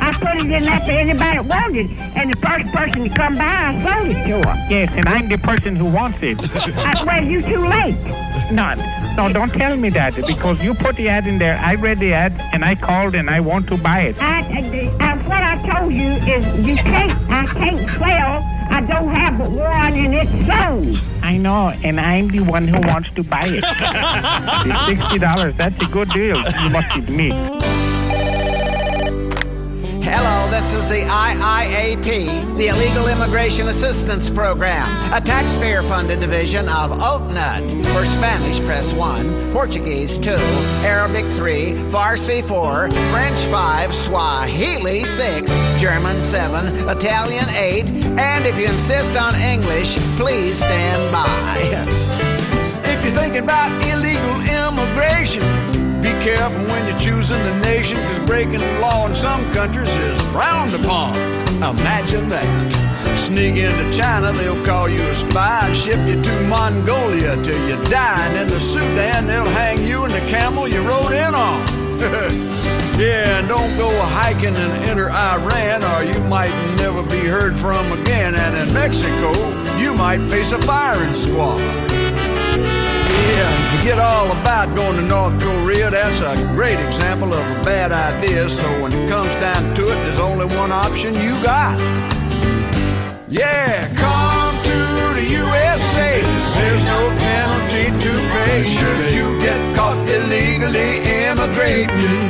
[0.01, 1.91] I put it in there for anybody that wanted.
[2.15, 4.67] And the first person to come by, I sold it to her.
[4.69, 6.37] Yes, and I'm the person who wants it.
[6.77, 7.97] I, well, you too late.
[8.51, 8.73] No,
[9.15, 11.57] no, don't tell me that because you put the ad in there.
[11.57, 14.21] I read the ad and I called and I want to buy it.
[14.21, 17.11] I, I, I, what I told you is you can't.
[17.29, 18.43] I can't sell.
[18.69, 21.03] I don't have but one, and it's sold.
[21.23, 23.63] I know, and I'm the one who wants to buy it.
[24.97, 26.37] sixty dollars, that's a good deal.
[26.37, 27.72] You must admit.
[30.63, 37.69] Is the IIAP, the Illegal Immigration Assistance Program, a taxpayer-funded division of OatNut.
[37.93, 40.31] For Spanish, press 1, Portuguese 2,
[40.81, 47.85] Arabic 3, Farsi 4, French 5, Swahili 6, German 7, Italian 8,
[48.17, 51.59] and if you insist on English, please stand by.
[52.89, 55.43] If you're thinking about illegal immigration,
[56.03, 60.21] be careful when you're choosing the nation, because breaking the law in some countries is
[60.33, 61.15] frowned upon.
[61.55, 62.73] Imagine that.
[63.17, 67.81] Sneak into China, they'll call you a spy and ship you to Mongolia till you
[67.85, 68.27] die.
[68.27, 71.65] And in the Sudan, they'll hang you and the camel you rode in on.
[72.99, 77.93] yeah, and don't go hiking and enter Iran, or you might never be heard from
[78.01, 78.35] again.
[78.35, 79.31] And in Mexico,
[79.77, 82.02] you might face a firing squad.
[83.77, 85.89] Forget all about going to North Korea.
[85.89, 88.47] That's a great example of a bad idea.
[88.47, 91.79] So when it comes down to it, there's only one option you got.
[93.27, 94.77] Yeah, come to
[95.19, 96.21] the USA.
[96.55, 102.29] There's no penalty to pay should you get caught illegally immigrating.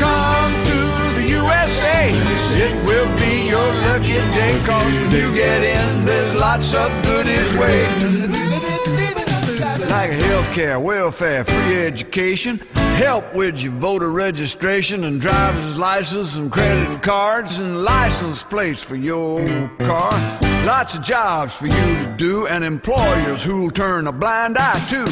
[0.00, 0.78] Come to
[1.20, 2.10] the USA.
[2.56, 4.58] It will be your lucky day.
[4.66, 8.41] Cause when you get in, there's lots of goodies waiting.
[9.92, 12.56] Like health care, welfare, free education,
[12.96, 18.96] help with your voter registration and driver's license and credit cards and license plates for
[18.96, 20.12] your car.
[20.64, 25.04] Lots of jobs for you to do and employers who'll turn a blind eye to.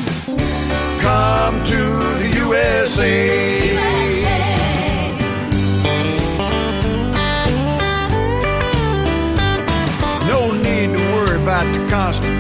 [1.02, 1.82] Come to
[2.18, 3.28] the USA.
[10.26, 12.39] No need to worry about the Constitution.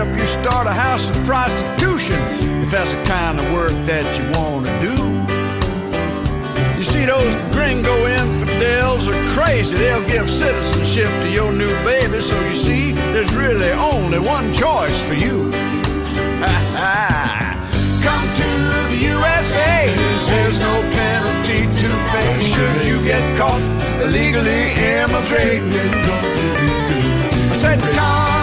[0.00, 2.16] Help you start a house of prostitution
[2.64, 4.96] if that's the kind of work that you want to do.
[6.78, 9.76] You see, those gringo infidels are crazy.
[9.76, 12.18] They'll give citizenship to your new baby.
[12.20, 15.50] So you see, there's really only one choice for you.
[18.00, 18.48] Come to
[18.88, 19.92] the USA.
[20.32, 23.60] There's no penalty to pay should you get caught
[24.00, 25.68] illegally immigrating.
[27.52, 28.39] I said, come.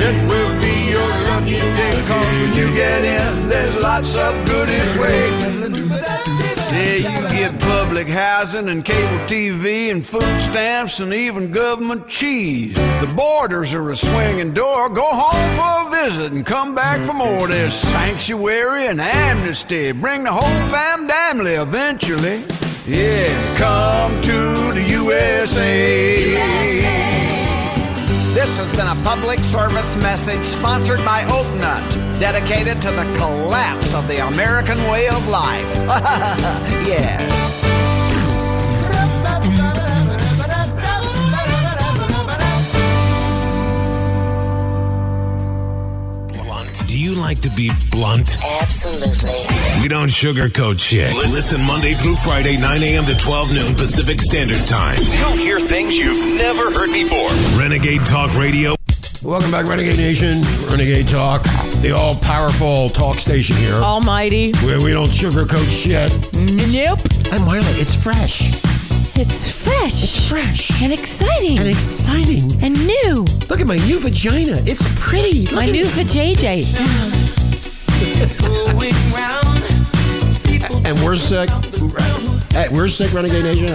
[0.00, 2.04] It will be your lucky day.
[2.06, 5.90] Cause when you get in, there's lots of goodies waiting.
[6.70, 12.76] Yeah, you get public housing and cable TV and food stamps and even government cheese.
[13.00, 14.88] The borders are a swinging door.
[14.88, 17.48] Go home for a visit and come back for more.
[17.48, 19.90] There's sanctuary and amnesty.
[19.92, 20.88] Bring the whole fam
[21.28, 22.42] family eventually.
[22.86, 27.27] Yeah, come to the USA.
[28.34, 34.06] This has been a public service message sponsored by Oatnut, dedicated to the collapse of
[34.06, 35.76] the American way of life.
[36.86, 37.67] yes.
[47.28, 48.38] Like to be blunt?
[48.62, 49.28] Absolutely.
[49.82, 51.14] We don't sugarcoat shit.
[51.14, 53.04] Listen Monday through Friday, 9 a.m.
[53.04, 54.96] to 12 noon Pacific Standard Time.
[54.98, 57.28] You'll hear things you've never heard before.
[57.60, 58.76] Renegade Talk Radio.
[59.22, 61.42] Welcome back, Renegade Nation, Renegade Talk,
[61.82, 64.52] the all powerful talk station here, Almighty.
[64.64, 66.10] where we don't sugarcoat shit.
[66.32, 67.00] Nope.
[67.30, 68.77] And Marla, it's fresh.
[69.20, 70.04] It's fresh.
[70.04, 70.80] It's fresh.
[70.80, 71.58] and exciting.
[71.58, 72.52] And exciting.
[72.62, 73.24] and new.
[73.48, 74.62] Look at my new vagina.
[74.64, 75.46] It's pretty.
[75.46, 75.90] Look My at new it.
[75.90, 76.64] for JJ.
[80.84, 81.50] And we're sick.
[82.52, 83.68] Hey, we're sick, Renegade Nation.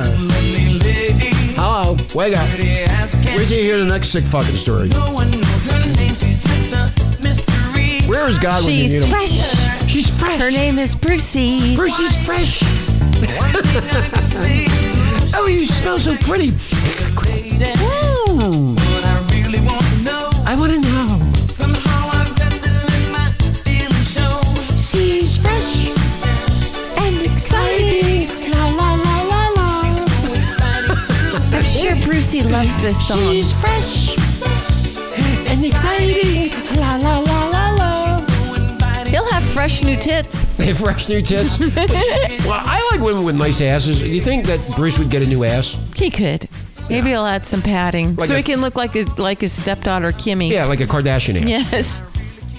[1.55, 1.95] Hello.
[1.95, 2.03] go.
[2.15, 2.47] Wake up.
[2.57, 4.89] Wait till you hear the next sick fucking story.
[8.07, 9.09] Where is God when you need She's him?
[9.09, 9.89] fresh.
[9.91, 10.41] She's fresh.
[10.41, 11.75] Her name is Brucey.
[11.75, 12.63] Brucey's fresh.
[15.35, 16.53] oh, you smell so pretty.
[20.45, 21.19] I want to know.
[24.77, 25.89] She's fresh
[26.97, 28.27] and exciting.
[28.51, 29.69] La la la la la.
[31.57, 33.17] I'm sure Brucey loves this song.
[33.31, 34.15] She's fresh
[35.49, 36.51] and exciting.
[36.75, 37.22] La la la la la.
[39.53, 40.45] He'll have fresh new tits.
[40.57, 41.59] They have fresh new tits.
[41.59, 43.99] well, I like women with nice asses.
[43.99, 45.77] Do you think that Bruce would get a new ass?
[45.95, 46.47] He could.
[46.89, 49.51] Maybe he'll add some padding Like so a- he can look like a, like his
[49.51, 50.49] stepdaughter Kimmy.
[50.49, 51.47] Yeah, like a Kardashian ass.
[51.71, 52.03] Yes.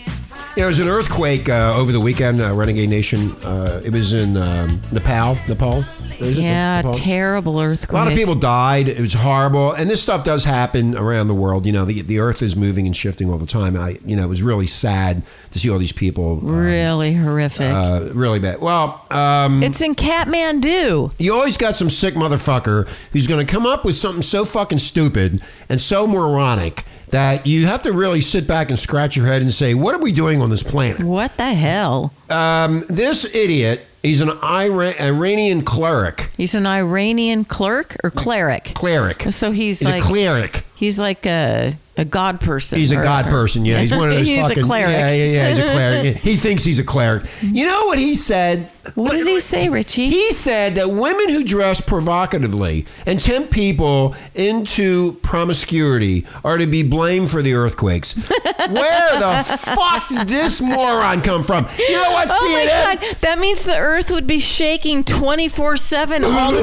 [0.05, 0.13] Yeah,
[0.57, 3.33] there was an earthquake uh, over the weekend, uh, Renegade Nation.
[3.43, 5.37] Uh, it was in um, Nepal.
[5.49, 5.83] Nepal?
[6.29, 6.95] It Yeah, Nepal?
[6.95, 7.91] terrible earthquake.
[7.93, 8.89] A lot of people died.
[8.89, 11.67] It was horrible, and this stuff does happen around the world.
[11.67, 13.77] You know, the the Earth is moving and shifting all the time.
[13.77, 16.39] I, you know, it was really sad to see all these people.
[16.43, 17.71] um, Really horrific.
[17.71, 18.61] uh, really bad.
[18.61, 21.13] Well, um, it's in Kathmandu.
[21.19, 24.79] you always got some sick motherfucker who's going to come up with something so fucking
[24.79, 29.41] stupid and so moronic that you have to really sit back and scratch your head
[29.43, 32.13] and say, "What are we doing on this planet?" What the hell?
[32.29, 36.31] Um, this idiot, he's an Ira- Iranian cleric.
[36.37, 38.73] He's an Iranian clerk or cleric.
[38.75, 39.23] Cleric.
[39.33, 40.65] So he's, He's like a cleric.
[40.77, 42.77] he's like a a god person.
[42.81, 43.65] He's a or- god person.
[43.65, 44.65] Yeah, he's one of those he's fucking.
[44.65, 44.93] a cleric.
[44.93, 45.49] Yeah, yeah, yeah.
[45.49, 46.17] He's a cleric.
[46.23, 47.25] he thinks he's a cleric.
[47.41, 48.69] You know what he said?
[48.97, 50.09] What did he say, Richie?
[50.11, 56.83] He said that women who dress provocatively and tempt people into promiscuity are to be
[56.83, 58.15] blamed for the earthquakes.
[58.69, 61.67] Where the fuck did this moron come from?
[61.79, 62.67] You know what, Oh my
[63.01, 63.17] God!
[63.21, 66.61] That means the Earth would be shaking twenty four seven all the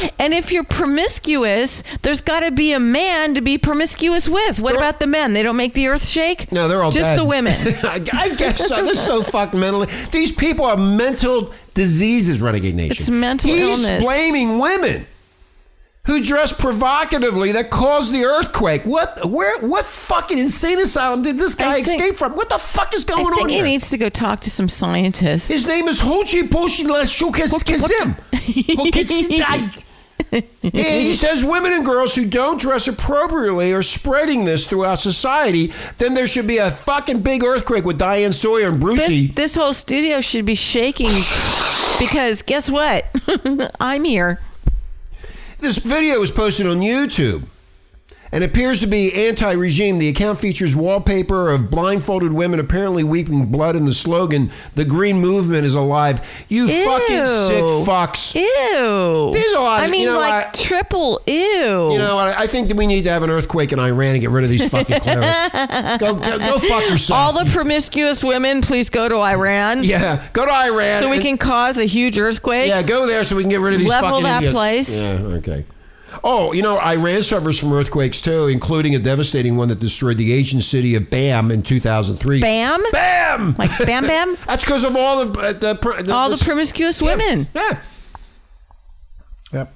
[0.00, 0.10] time.
[0.20, 4.58] And if you're promiscuous, there's got to be a man to be promiscuous with.
[4.60, 5.32] What about the men?
[5.32, 6.50] They don't make the Earth shake.
[6.50, 7.18] No, they're all just dead.
[7.18, 7.54] the women.
[7.84, 8.84] I, I guess so.
[8.84, 9.88] They're so fucking mentally.
[10.10, 12.90] These people have mental diseases, Renegade Nation.
[12.90, 14.02] It's mental He's illness.
[14.04, 15.06] blaming women
[16.08, 18.82] who dress provocatively that caused the earthquake.
[18.84, 19.28] What?
[19.30, 19.60] Where?
[19.60, 22.34] What fucking insane asylum did this guy think- escape from?
[22.34, 23.32] What the fuck is going on?
[23.32, 23.64] I think on he here?
[23.64, 25.48] needs to go talk to some scientists.
[25.48, 28.16] His name is Hochi Poshi Lashukazim.
[30.60, 35.72] He says women and girls who don't dress appropriately are spreading this throughout society.
[35.96, 39.28] Then there should be a fucking big earthquake with Diane Sawyer and Brucey.
[39.28, 41.22] This, this whole studio should be shaking
[41.98, 43.06] because guess what?
[43.80, 44.40] I'm here.
[45.60, 47.42] This video was posted on YouTube
[48.32, 49.98] and appears to be anti regime.
[49.98, 55.20] The account features wallpaper of blindfolded women apparently weeping blood in the slogan, The Green
[55.20, 56.20] Movement is Alive.
[56.48, 58.34] You fucking sick fucks.
[58.34, 59.30] Ew.
[59.32, 61.34] There's a lot I of- mean, you know, like I- triple ew.
[61.92, 64.20] You know, I, I think that we need to have an earthquake in Iran and
[64.20, 65.98] get rid of these fucking clerics.
[65.98, 67.18] go, go, go fuck yourself.
[67.18, 69.84] All the promiscuous women, please go to Iran.
[69.84, 71.00] yeah, go to Iran.
[71.00, 72.68] So we and- can cause a huge earthquake.
[72.68, 74.54] Yeah, go there so we can get rid of these Level fucking that idiots.
[74.54, 75.00] place.
[75.00, 75.64] Yeah, okay.
[76.24, 80.32] Oh, you know, Iran suffers from earthquakes too, including a devastating one that destroyed the
[80.32, 82.40] Asian city of Bam in 2003.
[82.40, 82.80] Bam?
[82.92, 83.54] Bam!
[83.58, 84.36] Like Bam Bam?
[84.46, 87.46] That's because of all the, uh, the, the All the the- promiscuous women.
[87.54, 87.80] Yeah.
[89.52, 89.74] Yep.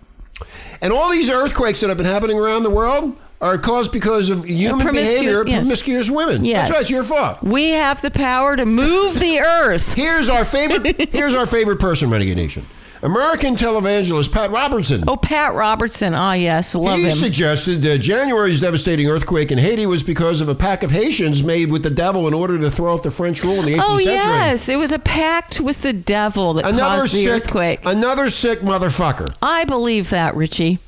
[0.80, 4.44] And all these earthquakes that have been happening around the world are caused because of
[4.44, 5.62] human promiscu- behavior yes.
[5.64, 6.44] promiscuous women.
[6.44, 6.68] Yes.
[6.68, 7.42] That's right, it's your fault.
[7.42, 9.94] We have the power to move the earth.
[9.94, 12.64] Here's our favorite here's our favorite person, Renegade Nation.
[13.02, 15.02] American televangelist Pat Robertson.
[15.08, 16.14] Oh, Pat Robertson.
[16.14, 16.74] Ah, yes.
[16.74, 17.16] Love he him.
[17.16, 21.72] suggested that January's devastating earthquake in Haiti was because of a pack of Haitians made
[21.72, 23.98] with the devil in order to throw off the French rule in the 18th Oh,
[23.98, 24.12] century.
[24.14, 24.68] yes.
[24.68, 27.80] It was a pact with the devil that Another caused the sick, earthquake.
[27.84, 29.34] another sick motherfucker.
[29.42, 30.78] I believe that, Richie.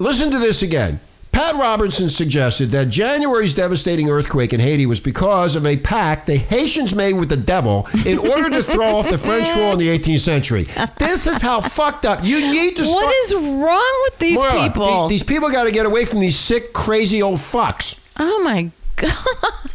[0.00, 0.98] Listen to this again.
[1.34, 6.36] Pat Robertson suggested that January's devastating earthquake in Haiti was because of a pact the
[6.36, 9.88] Haitians made with the devil in order to throw off the French rule in the
[9.88, 10.68] 18th century.
[10.96, 12.20] This is how fucked up.
[12.22, 15.02] You need to What start- is wrong with these Moira, people?
[15.02, 17.98] the- These people got to get away from these sick, crazy old fucks.
[18.18, 18.72] oh, my God.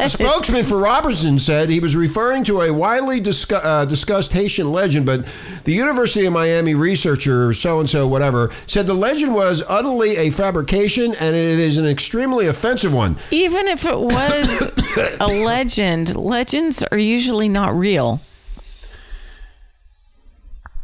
[0.01, 4.71] A spokesman for Robertson said he was referring to a widely discu- uh, discussed Haitian
[4.71, 5.25] legend, but
[5.65, 10.29] the University of Miami researcher, so and so, whatever, said the legend was utterly a
[10.31, 13.17] fabrication and it is an extremely offensive one.
[13.31, 14.71] Even if it was
[15.19, 18.21] a legend, legends are usually not real.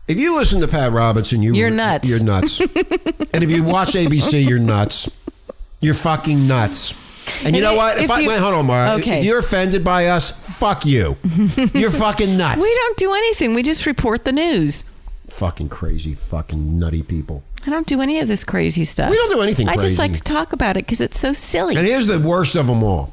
[0.10, 2.10] If you listen to Pat Robertson, you, You're nuts.
[2.10, 2.60] You're nuts.
[2.60, 5.10] and if you watch ABC, you're nuts.
[5.80, 7.05] You're fucking nuts.
[7.44, 7.98] And you know what?
[7.98, 8.92] If, if I, you- wait, hold on, Mara.
[9.00, 9.20] Okay.
[9.20, 11.18] If you're offended by us, fuck you.
[11.74, 12.62] You're fucking nuts.
[12.62, 13.54] We don't do anything.
[13.56, 14.86] We just report the news.
[15.28, 17.44] fucking crazy, fucking nutty people.
[17.68, 19.10] I don't do any of this crazy stuff.
[19.10, 21.76] We don't do anything I just like to talk about it because it's so silly.
[21.76, 23.12] And here's the worst of them all.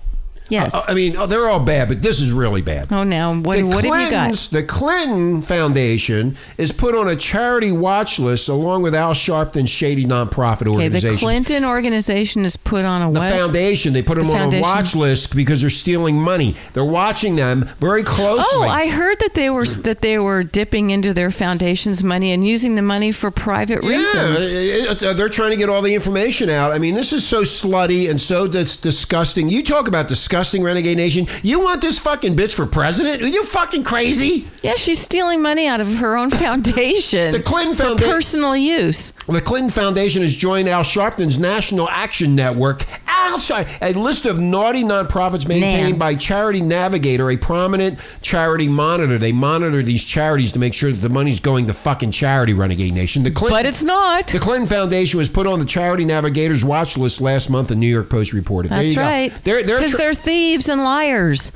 [0.48, 0.74] Yes.
[0.74, 2.88] Uh, I mean, oh, they're all bad, but this is really bad.
[2.90, 4.34] oh, now what, the what have you got?
[4.50, 10.04] The Clinton Foundation is put on a charity watch list along with Al Sharpton's shady
[10.04, 11.08] nonprofit organization.
[11.08, 13.32] Okay, the Clinton organization is put on a the what?
[13.32, 16.56] foundation, they put them The on a watch list because they're stealing money.
[16.74, 18.44] They're watching them very closely.
[18.44, 22.46] Oh, I heard that they were that they were dipping into their foundation's money and
[22.46, 24.52] using the money for private reasons.
[24.52, 26.72] it- it- they're trying to get all the information out.
[26.72, 29.48] I mean, this is so slutty and so dis- disgusting.
[29.48, 31.26] You talk about disgusting, Renegade Nation.
[31.42, 33.22] You want this fucking bitch for president?
[33.22, 34.48] Are you fucking crazy?
[34.62, 36.30] Yeah, she's stealing money out of her own
[36.66, 37.32] foundation.
[37.32, 39.12] The Clinton for Founda- personal use.
[39.28, 44.38] The Clinton Foundation has joined Al Sharpton's National Action Network, Al Sharp- a list of
[44.38, 45.98] naughty nonprofits maintained Nan.
[45.98, 49.18] by Charity Navigator, a prominent charity monitor.
[49.18, 52.94] They monitor these charities to make sure that the money's going to fucking charity, Renegade
[52.94, 53.22] Nation.
[53.22, 54.28] The Clinton, But it's not.
[54.28, 57.68] The Clinton Foundation was put on the Charity Navigator's watch list last month.
[57.68, 58.70] The New York Post reported.
[58.70, 59.02] there That's you go.
[59.02, 59.32] right.
[59.44, 61.52] They're they're, Because tr- they're thieves and liars.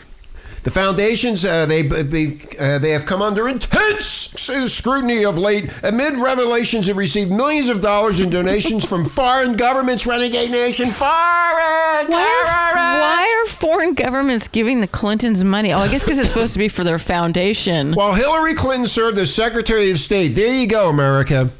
[0.64, 4.34] the foundations uh, they they, uh, they have come under intense
[4.66, 10.06] scrutiny of late amid revelations have received millions of dollars in donations from foreign governments.
[10.06, 12.06] Renegade Nation, foreign.
[12.08, 15.72] Why are, why are foreign governments giving the Clintons money?
[15.72, 17.92] Oh, I guess because it's supposed to be for their foundation.
[17.94, 21.50] While Hillary Clinton served as Secretary of State, there you go, America.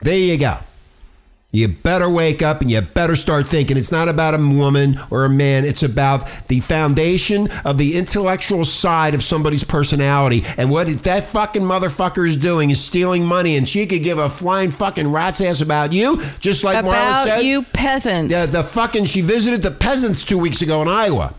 [0.00, 0.58] There you go.
[1.54, 3.76] You better wake up and you better start thinking.
[3.76, 5.64] It's not about a woman or a man.
[5.64, 10.44] It's about the foundation of the intellectual side of somebody's personality.
[10.56, 13.54] And what that fucking motherfucker is doing is stealing money.
[13.54, 17.26] And she could give a flying fucking rat's ass about you, just like Marla About
[17.28, 17.42] said.
[17.42, 18.32] you peasants.
[18.32, 21.34] Yeah, the fucking she visited the peasants two weeks ago in Iowa.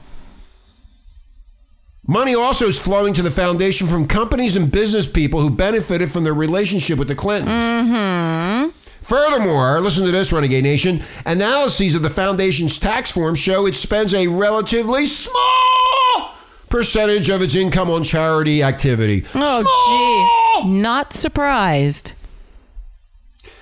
[2.07, 6.23] Money also is flowing to the foundation from companies and business people who benefited from
[6.23, 7.49] their relationship with the Clintons.
[7.49, 8.74] Mm-hmm.
[9.05, 11.03] Furthermore, listen to this, Renegade Nation.
[11.27, 16.31] Analyses of the foundation's tax form show it spends a relatively small
[16.69, 19.23] percentage of its income on charity activity.
[19.35, 20.67] Oh, gee.
[20.67, 22.13] Not surprised.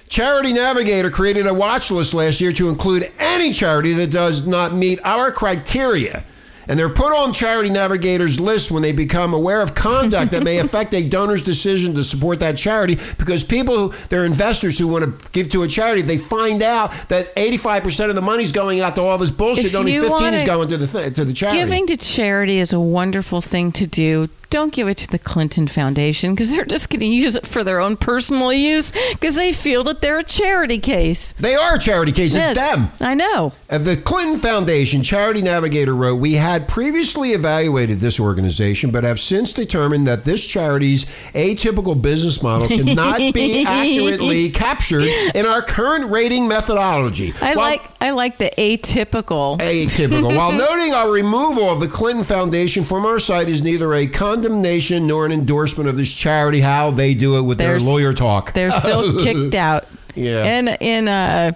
[0.08, 4.74] Charity Navigator created a watch list last year to include any charity that does not
[4.74, 6.24] meet our criteria.
[6.68, 10.58] And they're put on Charity Navigator's list when they become aware of conduct that may
[10.60, 15.04] affect a donor's decision to support that charity because people who they're investors who want
[15.04, 18.96] to give to a charity, they find out that 85% of the money's going out
[18.96, 21.60] to all this bullshit, If only 15 is going to the th- to the charity.
[21.60, 24.30] Giving to charity is a wonderful thing to do.
[24.54, 27.64] Don't give it to the Clinton Foundation because they're just going to use it for
[27.64, 31.32] their own personal use because they feel that they're a charity case.
[31.40, 32.36] they are a charity case.
[32.36, 32.90] Yes, It's them.
[33.00, 33.54] I know.
[33.70, 39.20] Of the Clinton Foundation, Charity Navigator wrote, We had previously evaluated this organization, but have
[39.20, 46.12] since determined that this charity's atypical business model cannot be accurately captured in our current
[46.12, 47.34] rating methodology.
[47.42, 49.58] I While- like I like the atypical.
[49.58, 50.36] atypical.
[50.36, 54.06] While noting our removal of the Clinton Foundation from our site is neither a
[54.48, 57.86] condemnation nor an endorsement of this charity, how they do it with their They're s-
[57.86, 58.54] lawyer talk.
[58.54, 59.86] They're still kicked out.
[60.16, 60.44] Yeah.
[60.44, 61.54] And in uh,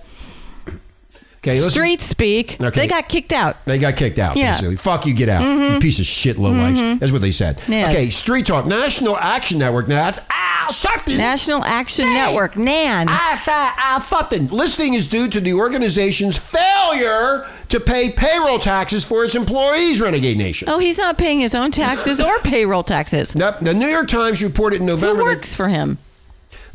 [1.47, 2.79] Okay, listen- street speak, Okay.
[2.81, 3.63] they got kicked out.
[3.65, 4.51] They got kicked out, Yeah.
[4.53, 4.75] basically.
[4.77, 5.41] Fuck you, get out.
[5.43, 5.73] Mm-hmm.
[5.75, 6.75] You piece of shit, low life.
[6.75, 6.99] Mm-hmm.
[6.99, 7.59] That's what they said.
[7.67, 7.91] Yes.
[7.91, 9.87] Okay, Street Talk, National Action Network.
[9.87, 11.17] Now that's Al Sharpton.
[11.17, 13.07] National Action Network, NAN.
[13.09, 14.51] Al Al Sharpton.
[14.51, 20.37] Listing is due to the organization's failure to pay payroll taxes for its employees, Renegade
[20.37, 20.69] Nation.
[20.69, 23.35] Oh, he's not paying his own taxes or payroll taxes.
[23.35, 23.57] Nope.
[23.61, 25.17] The New York Times reported in Who November.
[25.17, 25.97] that- works for him?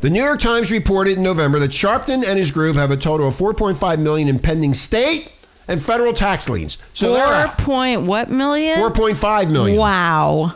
[0.03, 3.29] The New York Times reported in November that Sharpton and his group have a total
[3.29, 5.31] of 4.5 million in pending state
[5.65, 6.77] and federal tax liens.
[6.93, 7.57] So they're Four out.
[7.57, 8.77] point what million?
[8.79, 9.79] 4.5 million.
[9.79, 10.55] Wow,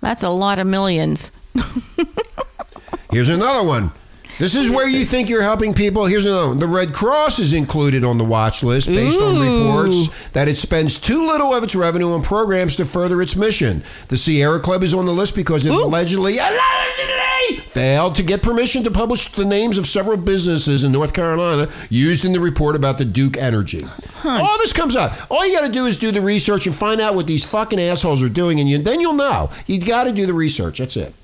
[0.00, 1.30] that's a lot of millions.
[3.10, 3.92] Here's another one.
[4.38, 6.04] This is where you think you're helping people.
[6.04, 6.58] Here's another one.
[6.58, 10.98] The Red Cross is included on the watch list based on reports that it spends
[10.98, 13.82] too little of its revenue on programs to further its mission.
[14.08, 15.84] The Sierra Club is on the list because it Ooh.
[15.84, 21.14] allegedly, allegedly failed to get permission to publish the names of several businesses in North
[21.14, 23.86] Carolina used in the report about the Duke Energy.
[24.24, 25.12] All this comes out.
[25.30, 27.80] All you got to do is do the research and find out what these fucking
[27.80, 29.50] assholes are doing, and you, then you'll know.
[29.66, 30.78] You got to do the research.
[30.78, 31.14] That's it.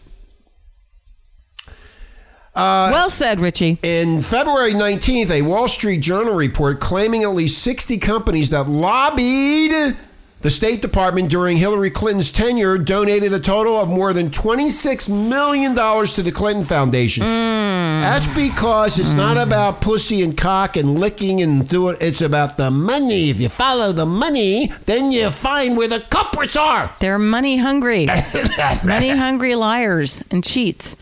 [2.55, 3.79] Uh, well said, Richie.
[3.83, 9.97] In February 19th, a Wall Street Journal report claiming at least 60 companies that lobbied
[10.43, 15.75] the State Department during Hillary Clinton's tenure donated a total of more than $26 million
[15.75, 17.23] to the Clinton Foundation.
[17.23, 18.03] Hmm.
[18.03, 19.45] That's because it's not hmm.
[19.45, 23.31] about pussy and cock and licking and doing it's about the money.
[23.31, 26.93] If you follow the money, then you find where the culprits are.
[26.99, 28.07] They're money hungry,
[28.85, 30.97] money hungry liars and cheats.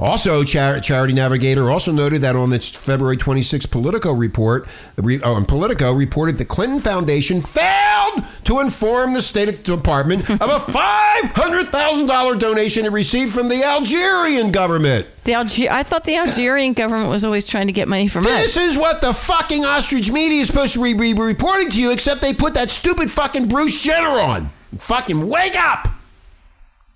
[0.00, 5.36] Also, Char- Charity Navigator also noted that on its February 26 Politico report, re- oh,
[5.36, 12.40] and Politico reported the Clinton Foundation failed to inform the State Department of a $500,000
[12.40, 15.06] donation it received from the Algerian government.
[15.24, 18.56] The Alger- I thought the Algerian government was always trying to get money from This
[18.56, 18.70] us.
[18.70, 22.22] is what the fucking ostrich media is supposed to be be reporting to you, except
[22.22, 24.50] they put that stupid fucking Bruce Jenner on.
[24.78, 25.88] Fucking wake up!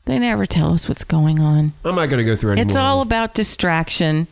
[0.07, 1.73] They never tell us what's going on.
[1.85, 2.83] I'm not going to go through any It's more.
[2.83, 4.27] all about distraction.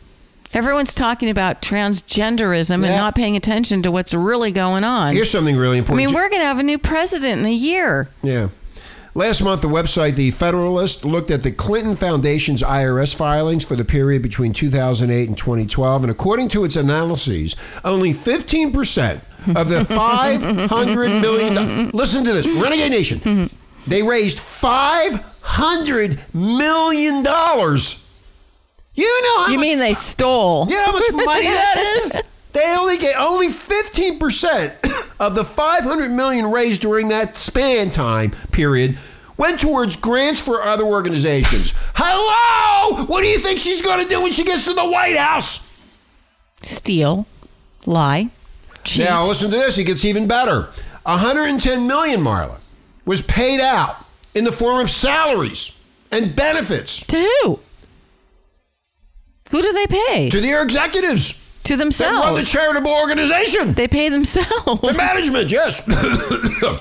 [0.53, 5.13] Everyone's talking about transgenderism and not paying attention to what's really going on.
[5.13, 6.03] Here's something really important.
[6.03, 8.09] I mean, we're going to have a new president in a year.
[8.21, 8.49] Yeah.
[9.15, 13.85] Last month, the website The Federalist looked at the Clinton Foundation's IRS filings for the
[13.85, 19.21] period between 2008 and 2012, and according to its analyses, only 15%
[19.55, 21.89] of the 500 million.
[21.91, 23.49] Listen to this, Renegade Nation.
[23.85, 25.32] They raised 500
[26.33, 27.99] million dollars.
[28.95, 30.67] You know how You much mean they stole?
[30.69, 32.17] you know how much money that is?
[32.53, 38.99] They only get only 15% of the 500 million raised during that span time period
[39.37, 41.73] went towards grants for other organizations.
[41.95, 43.05] Hello!
[43.05, 45.67] What do you think she's going to do when she gets to the White House?
[46.61, 47.25] Steal,
[47.87, 48.29] lie,
[48.83, 49.05] cheat.
[49.05, 50.69] Now listen to this, it gets even better.
[51.07, 52.57] 110 million, Marla,
[53.03, 54.02] was paid out
[54.35, 55.77] in the form of salaries
[56.11, 57.59] and benefits to who?
[59.51, 60.29] Who do they pay?
[60.29, 63.73] to their executives To that run the charitable organization.
[63.73, 64.81] They pay themselves.
[64.81, 65.81] The management, yes.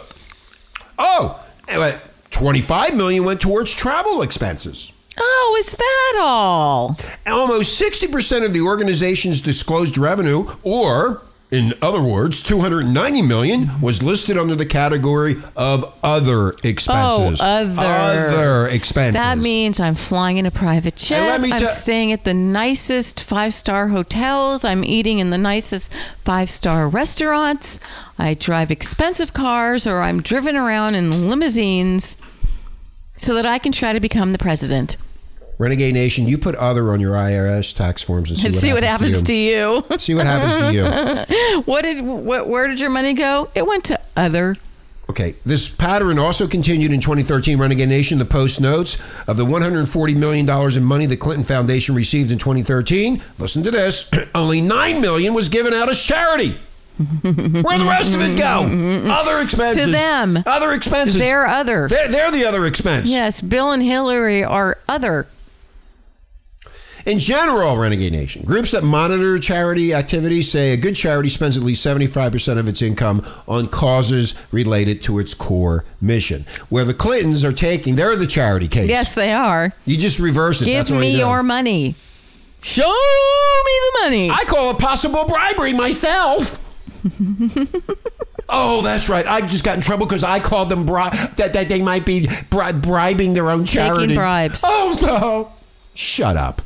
[0.98, 1.98] oh, anyway,
[2.30, 4.90] 25 million went towards travel expenses.
[5.18, 6.98] Oh, is that all?
[7.26, 11.22] Almost 60% of the organization's disclosed revenue, or
[11.52, 17.40] in other words, 290 million, was listed under the category of other expenses.
[17.42, 18.28] Oh, other.
[18.30, 19.20] Other expenses.
[19.20, 21.42] That means I'm flying in a private jet.
[21.42, 24.64] I'm staying at the nicest five star hotels.
[24.64, 25.92] I'm eating in the nicest
[26.24, 27.78] five star restaurants.
[28.18, 32.16] I drive expensive cars or I'm driven around in limousines
[33.18, 34.96] so that I can try to become the president.
[35.58, 38.82] Renegade Nation, you put other on your IRS tax forms and see, what, see what
[38.82, 39.84] happens to you.
[39.90, 39.98] you.
[39.98, 40.70] See what happens
[41.28, 41.62] to you.
[41.62, 43.50] what did what, where did your money go?
[43.54, 44.56] It went to other.
[45.10, 47.58] Okay, this pattern also continued in 2013.
[47.58, 51.94] Renegade Nation, the Post notes of the 140 million dollars in money the Clinton Foundation
[51.94, 53.22] received in 2013.
[53.38, 56.56] Listen to this: only nine million was given out as charity.
[56.98, 59.10] Where'd the rest of it go?
[59.10, 59.86] Other expenses.
[59.86, 60.42] To them.
[60.46, 61.18] Other expenses.
[61.18, 61.88] They're other.
[61.88, 63.10] They're, they're the other expense.
[63.10, 65.26] Yes, Bill and Hillary are other.
[67.04, 71.62] In general, Renegade Nation, groups that monitor charity activities say a good charity spends at
[71.62, 76.46] least 75% of its income on causes related to its core mission.
[76.68, 78.88] Where the Clintons are taking, they're the charity case.
[78.88, 79.72] Yes, they are.
[79.84, 80.66] You just reverse it.
[80.66, 81.96] Give me your money.
[82.60, 84.30] Show me the money.
[84.30, 86.60] I call it possible bribery myself.
[88.48, 89.26] oh, that's right.
[89.26, 92.28] I just got in trouble because I called them bri- that, that they might be
[92.50, 94.02] bri- bribing their own charity.
[94.02, 94.60] Taking bribes.
[94.64, 95.52] Oh, no.
[95.94, 96.62] Shut up.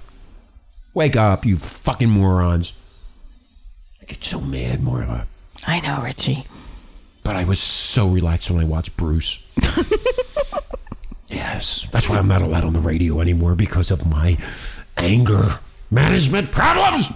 [0.97, 2.73] Wake up, you fucking morons.
[4.01, 5.27] I get so mad, Marla.
[5.67, 6.47] I know, Richie.
[7.23, 9.47] But I was so relaxed when I watched Bruce.
[11.29, 11.87] yes.
[11.93, 14.39] That's why I'm not allowed on the radio anymore because of my
[14.97, 15.59] anger
[15.91, 17.11] management problems.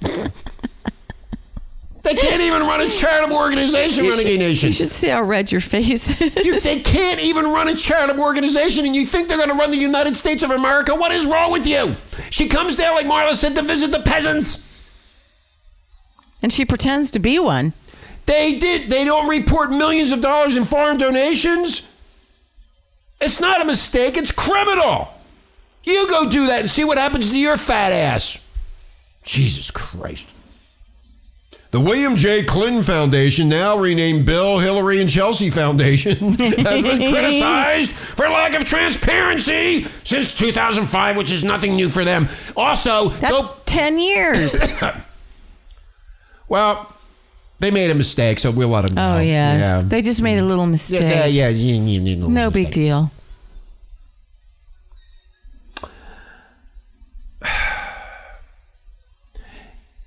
[2.06, 4.66] they can't even run a charitable organization, You Renegade should, Nation.
[4.68, 6.44] you should see how red your face is.
[6.46, 9.70] You- they can't even run a charitable organization, and you think they're going to run
[9.70, 10.94] the United States of America?
[10.94, 11.96] What is wrong with you?
[12.30, 14.66] She comes there, like Marla said, to visit the peasants.
[16.42, 17.72] and she pretends to be one.
[18.26, 18.88] They did.
[18.90, 21.88] They don't report millions of dollars in foreign donations.
[23.20, 24.16] It's not a mistake.
[24.16, 25.08] It's criminal.
[25.84, 28.38] You go do that and see what happens to your fat ass.
[29.24, 30.28] Jesus Christ.
[31.72, 32.44] The William J.
[32.44, 38.64] Clinton Foundation, now renamed Bill, Hillary, and Chelsea Foundation, has been criticized for lack of
[38.64, 42.28] transparency since 2005, which is nothing new for them.
[42.56, 44.56] Also, That's go 10 years.
[46.48, 46.92] Well,
[47.58, 49.16] they made a mistake, so we'll let them oh, know.
[49.16, 49.64] Oh, yes.
[49.64, 49.82] Yeah.
[49.84, 51.00] They just made a little mistake.
[51.00, 51.48] Yeah, yeah, yeah.
[51.48, 53.10] You, you need a little No big deal.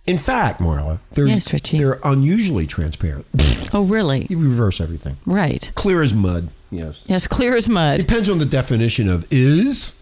[0.09, 1.77] In fact, Marla, they're, Yes, Richie.
[1.77, 3.25] they're unusually transparent.
[3.71, 4.25] Oh, really?
[4.31, 5.17] you reverse everything.
[5.27, 5.71] Right.
[5.75, 6.49] Clear as mud.
[6.71, 7.03] Yes.
[7.07, 7.99] Yes, clear as mud.
[7.99, 9.93] Depends on the definition of is.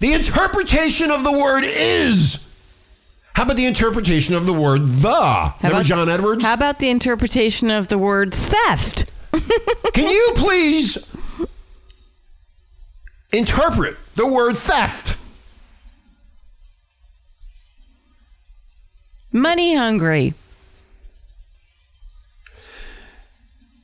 [0.00, 2.48] The interpretation of the word is.
[3.34, 5.10] How about the interpretation of the word the?
[5.14, 6.42] How Remember about- John Edwards?
[6.44, 9.04] How about the interpretation of the word theft?
[9.92, 10.96] Can you please
[13.32, 15.16] interpret the word theft?
[19.38, 20.34] Money hungry.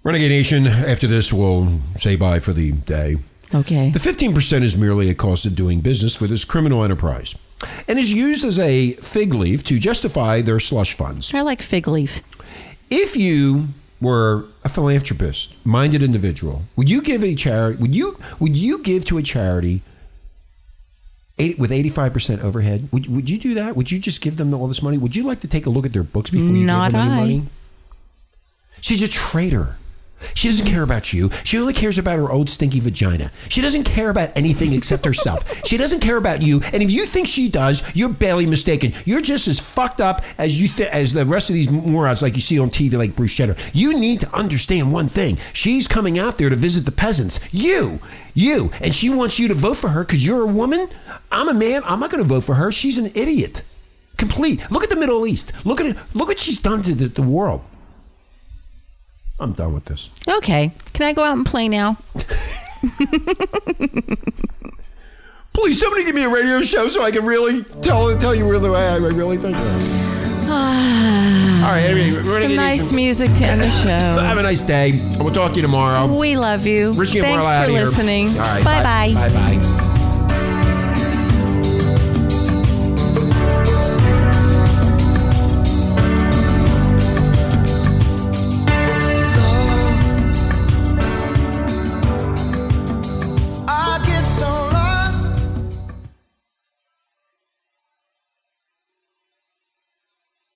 [0.03, 3.17] Renegade Nation, after this, we'll say bye for the day.
[3.55, 3.91] Okay.
[3.91, 7.37] The 15% is merely a cost of doing business for this criminal enterprise
[7.87, 11.33] and is used as a fig leaf to justify their slush funds.
[11.33, 12.21] I like fig leaf.
[12.91, 13.69] If you
[14.01, 17.81] were a philanthropist, minded individual, would you give a charity?
[17.81, 19.83] Would you would you give to a charity
[21.39, 22.89] eight, with eighty five percent overhead?
[22.93, 23.77] Would would you do that?
[23.77, 24.99] Would you just give them all this money?
[24.99, 27.09] Would you like to take a look at their books before you Not give them
[27.11, 27.49] any money?
[28.81, 29.77] She's a traitor.
[30.35, 31.31] She doesn't care about you.
[31.45, 33.31] She only cares about her old stinky vagina.
[33.49, 35.45] She doesn't care about anything except herself.
[35.75, 36.61] She doesn't care about you.
[36.73, 38.93] And if you think she does, you're barely mistaken.
[39.05, 42.35] You're just as fucked up as you th- as the rest of these morons like
[42.35, 43.57] you see on TV like Bruce Jenner.
[43.73, 45.39] You need to understand one thing.
[45.53, 47.41] She's coming out there to visit the peasants.
[47.53, 47.99] You,
[48.35, 50.87] you, and she wants you to vote for her because you're a woman.
[51.33, 51.83] I'm a man.
[51.85, 52.71] I'm not going to vote for her.
[52.71, 53.63] She's an idiot.
[54.17, 54.71] Complete.
[54.71, 55.53] Look at the Middle East.
[55.65, 55.97] Look at it.
[56.15, 57.63] Look what she's done to the, the world.
[59.41, 60.09] I'm done with this.
[60.29, 60.71] Okay.
[60.93, 61.97] Can I go out and play now?
[65.53, 68.71] Please, somebody give me a radio show so I can really tell tell you really
[68.71, 69.57] I, I really think.
[70.47, 71.65] Ah.
[71.67, 73.89] All right, anyway, we're gonna Some get nice into- music to end the show.
[73.89, 74.91] Have a nice day.
[74.93, 76.07] and We'll talk to you tomorrow.
[76.19, 76.93] We love you.
[76.93, 77.85] Richie and Thanks Marla out for of here.
[77.87, 78.29] listening.
[78.31, 79.13] All right, bye bye.
[79.15, 79.29] Bye
[79.69, 79.84] bye.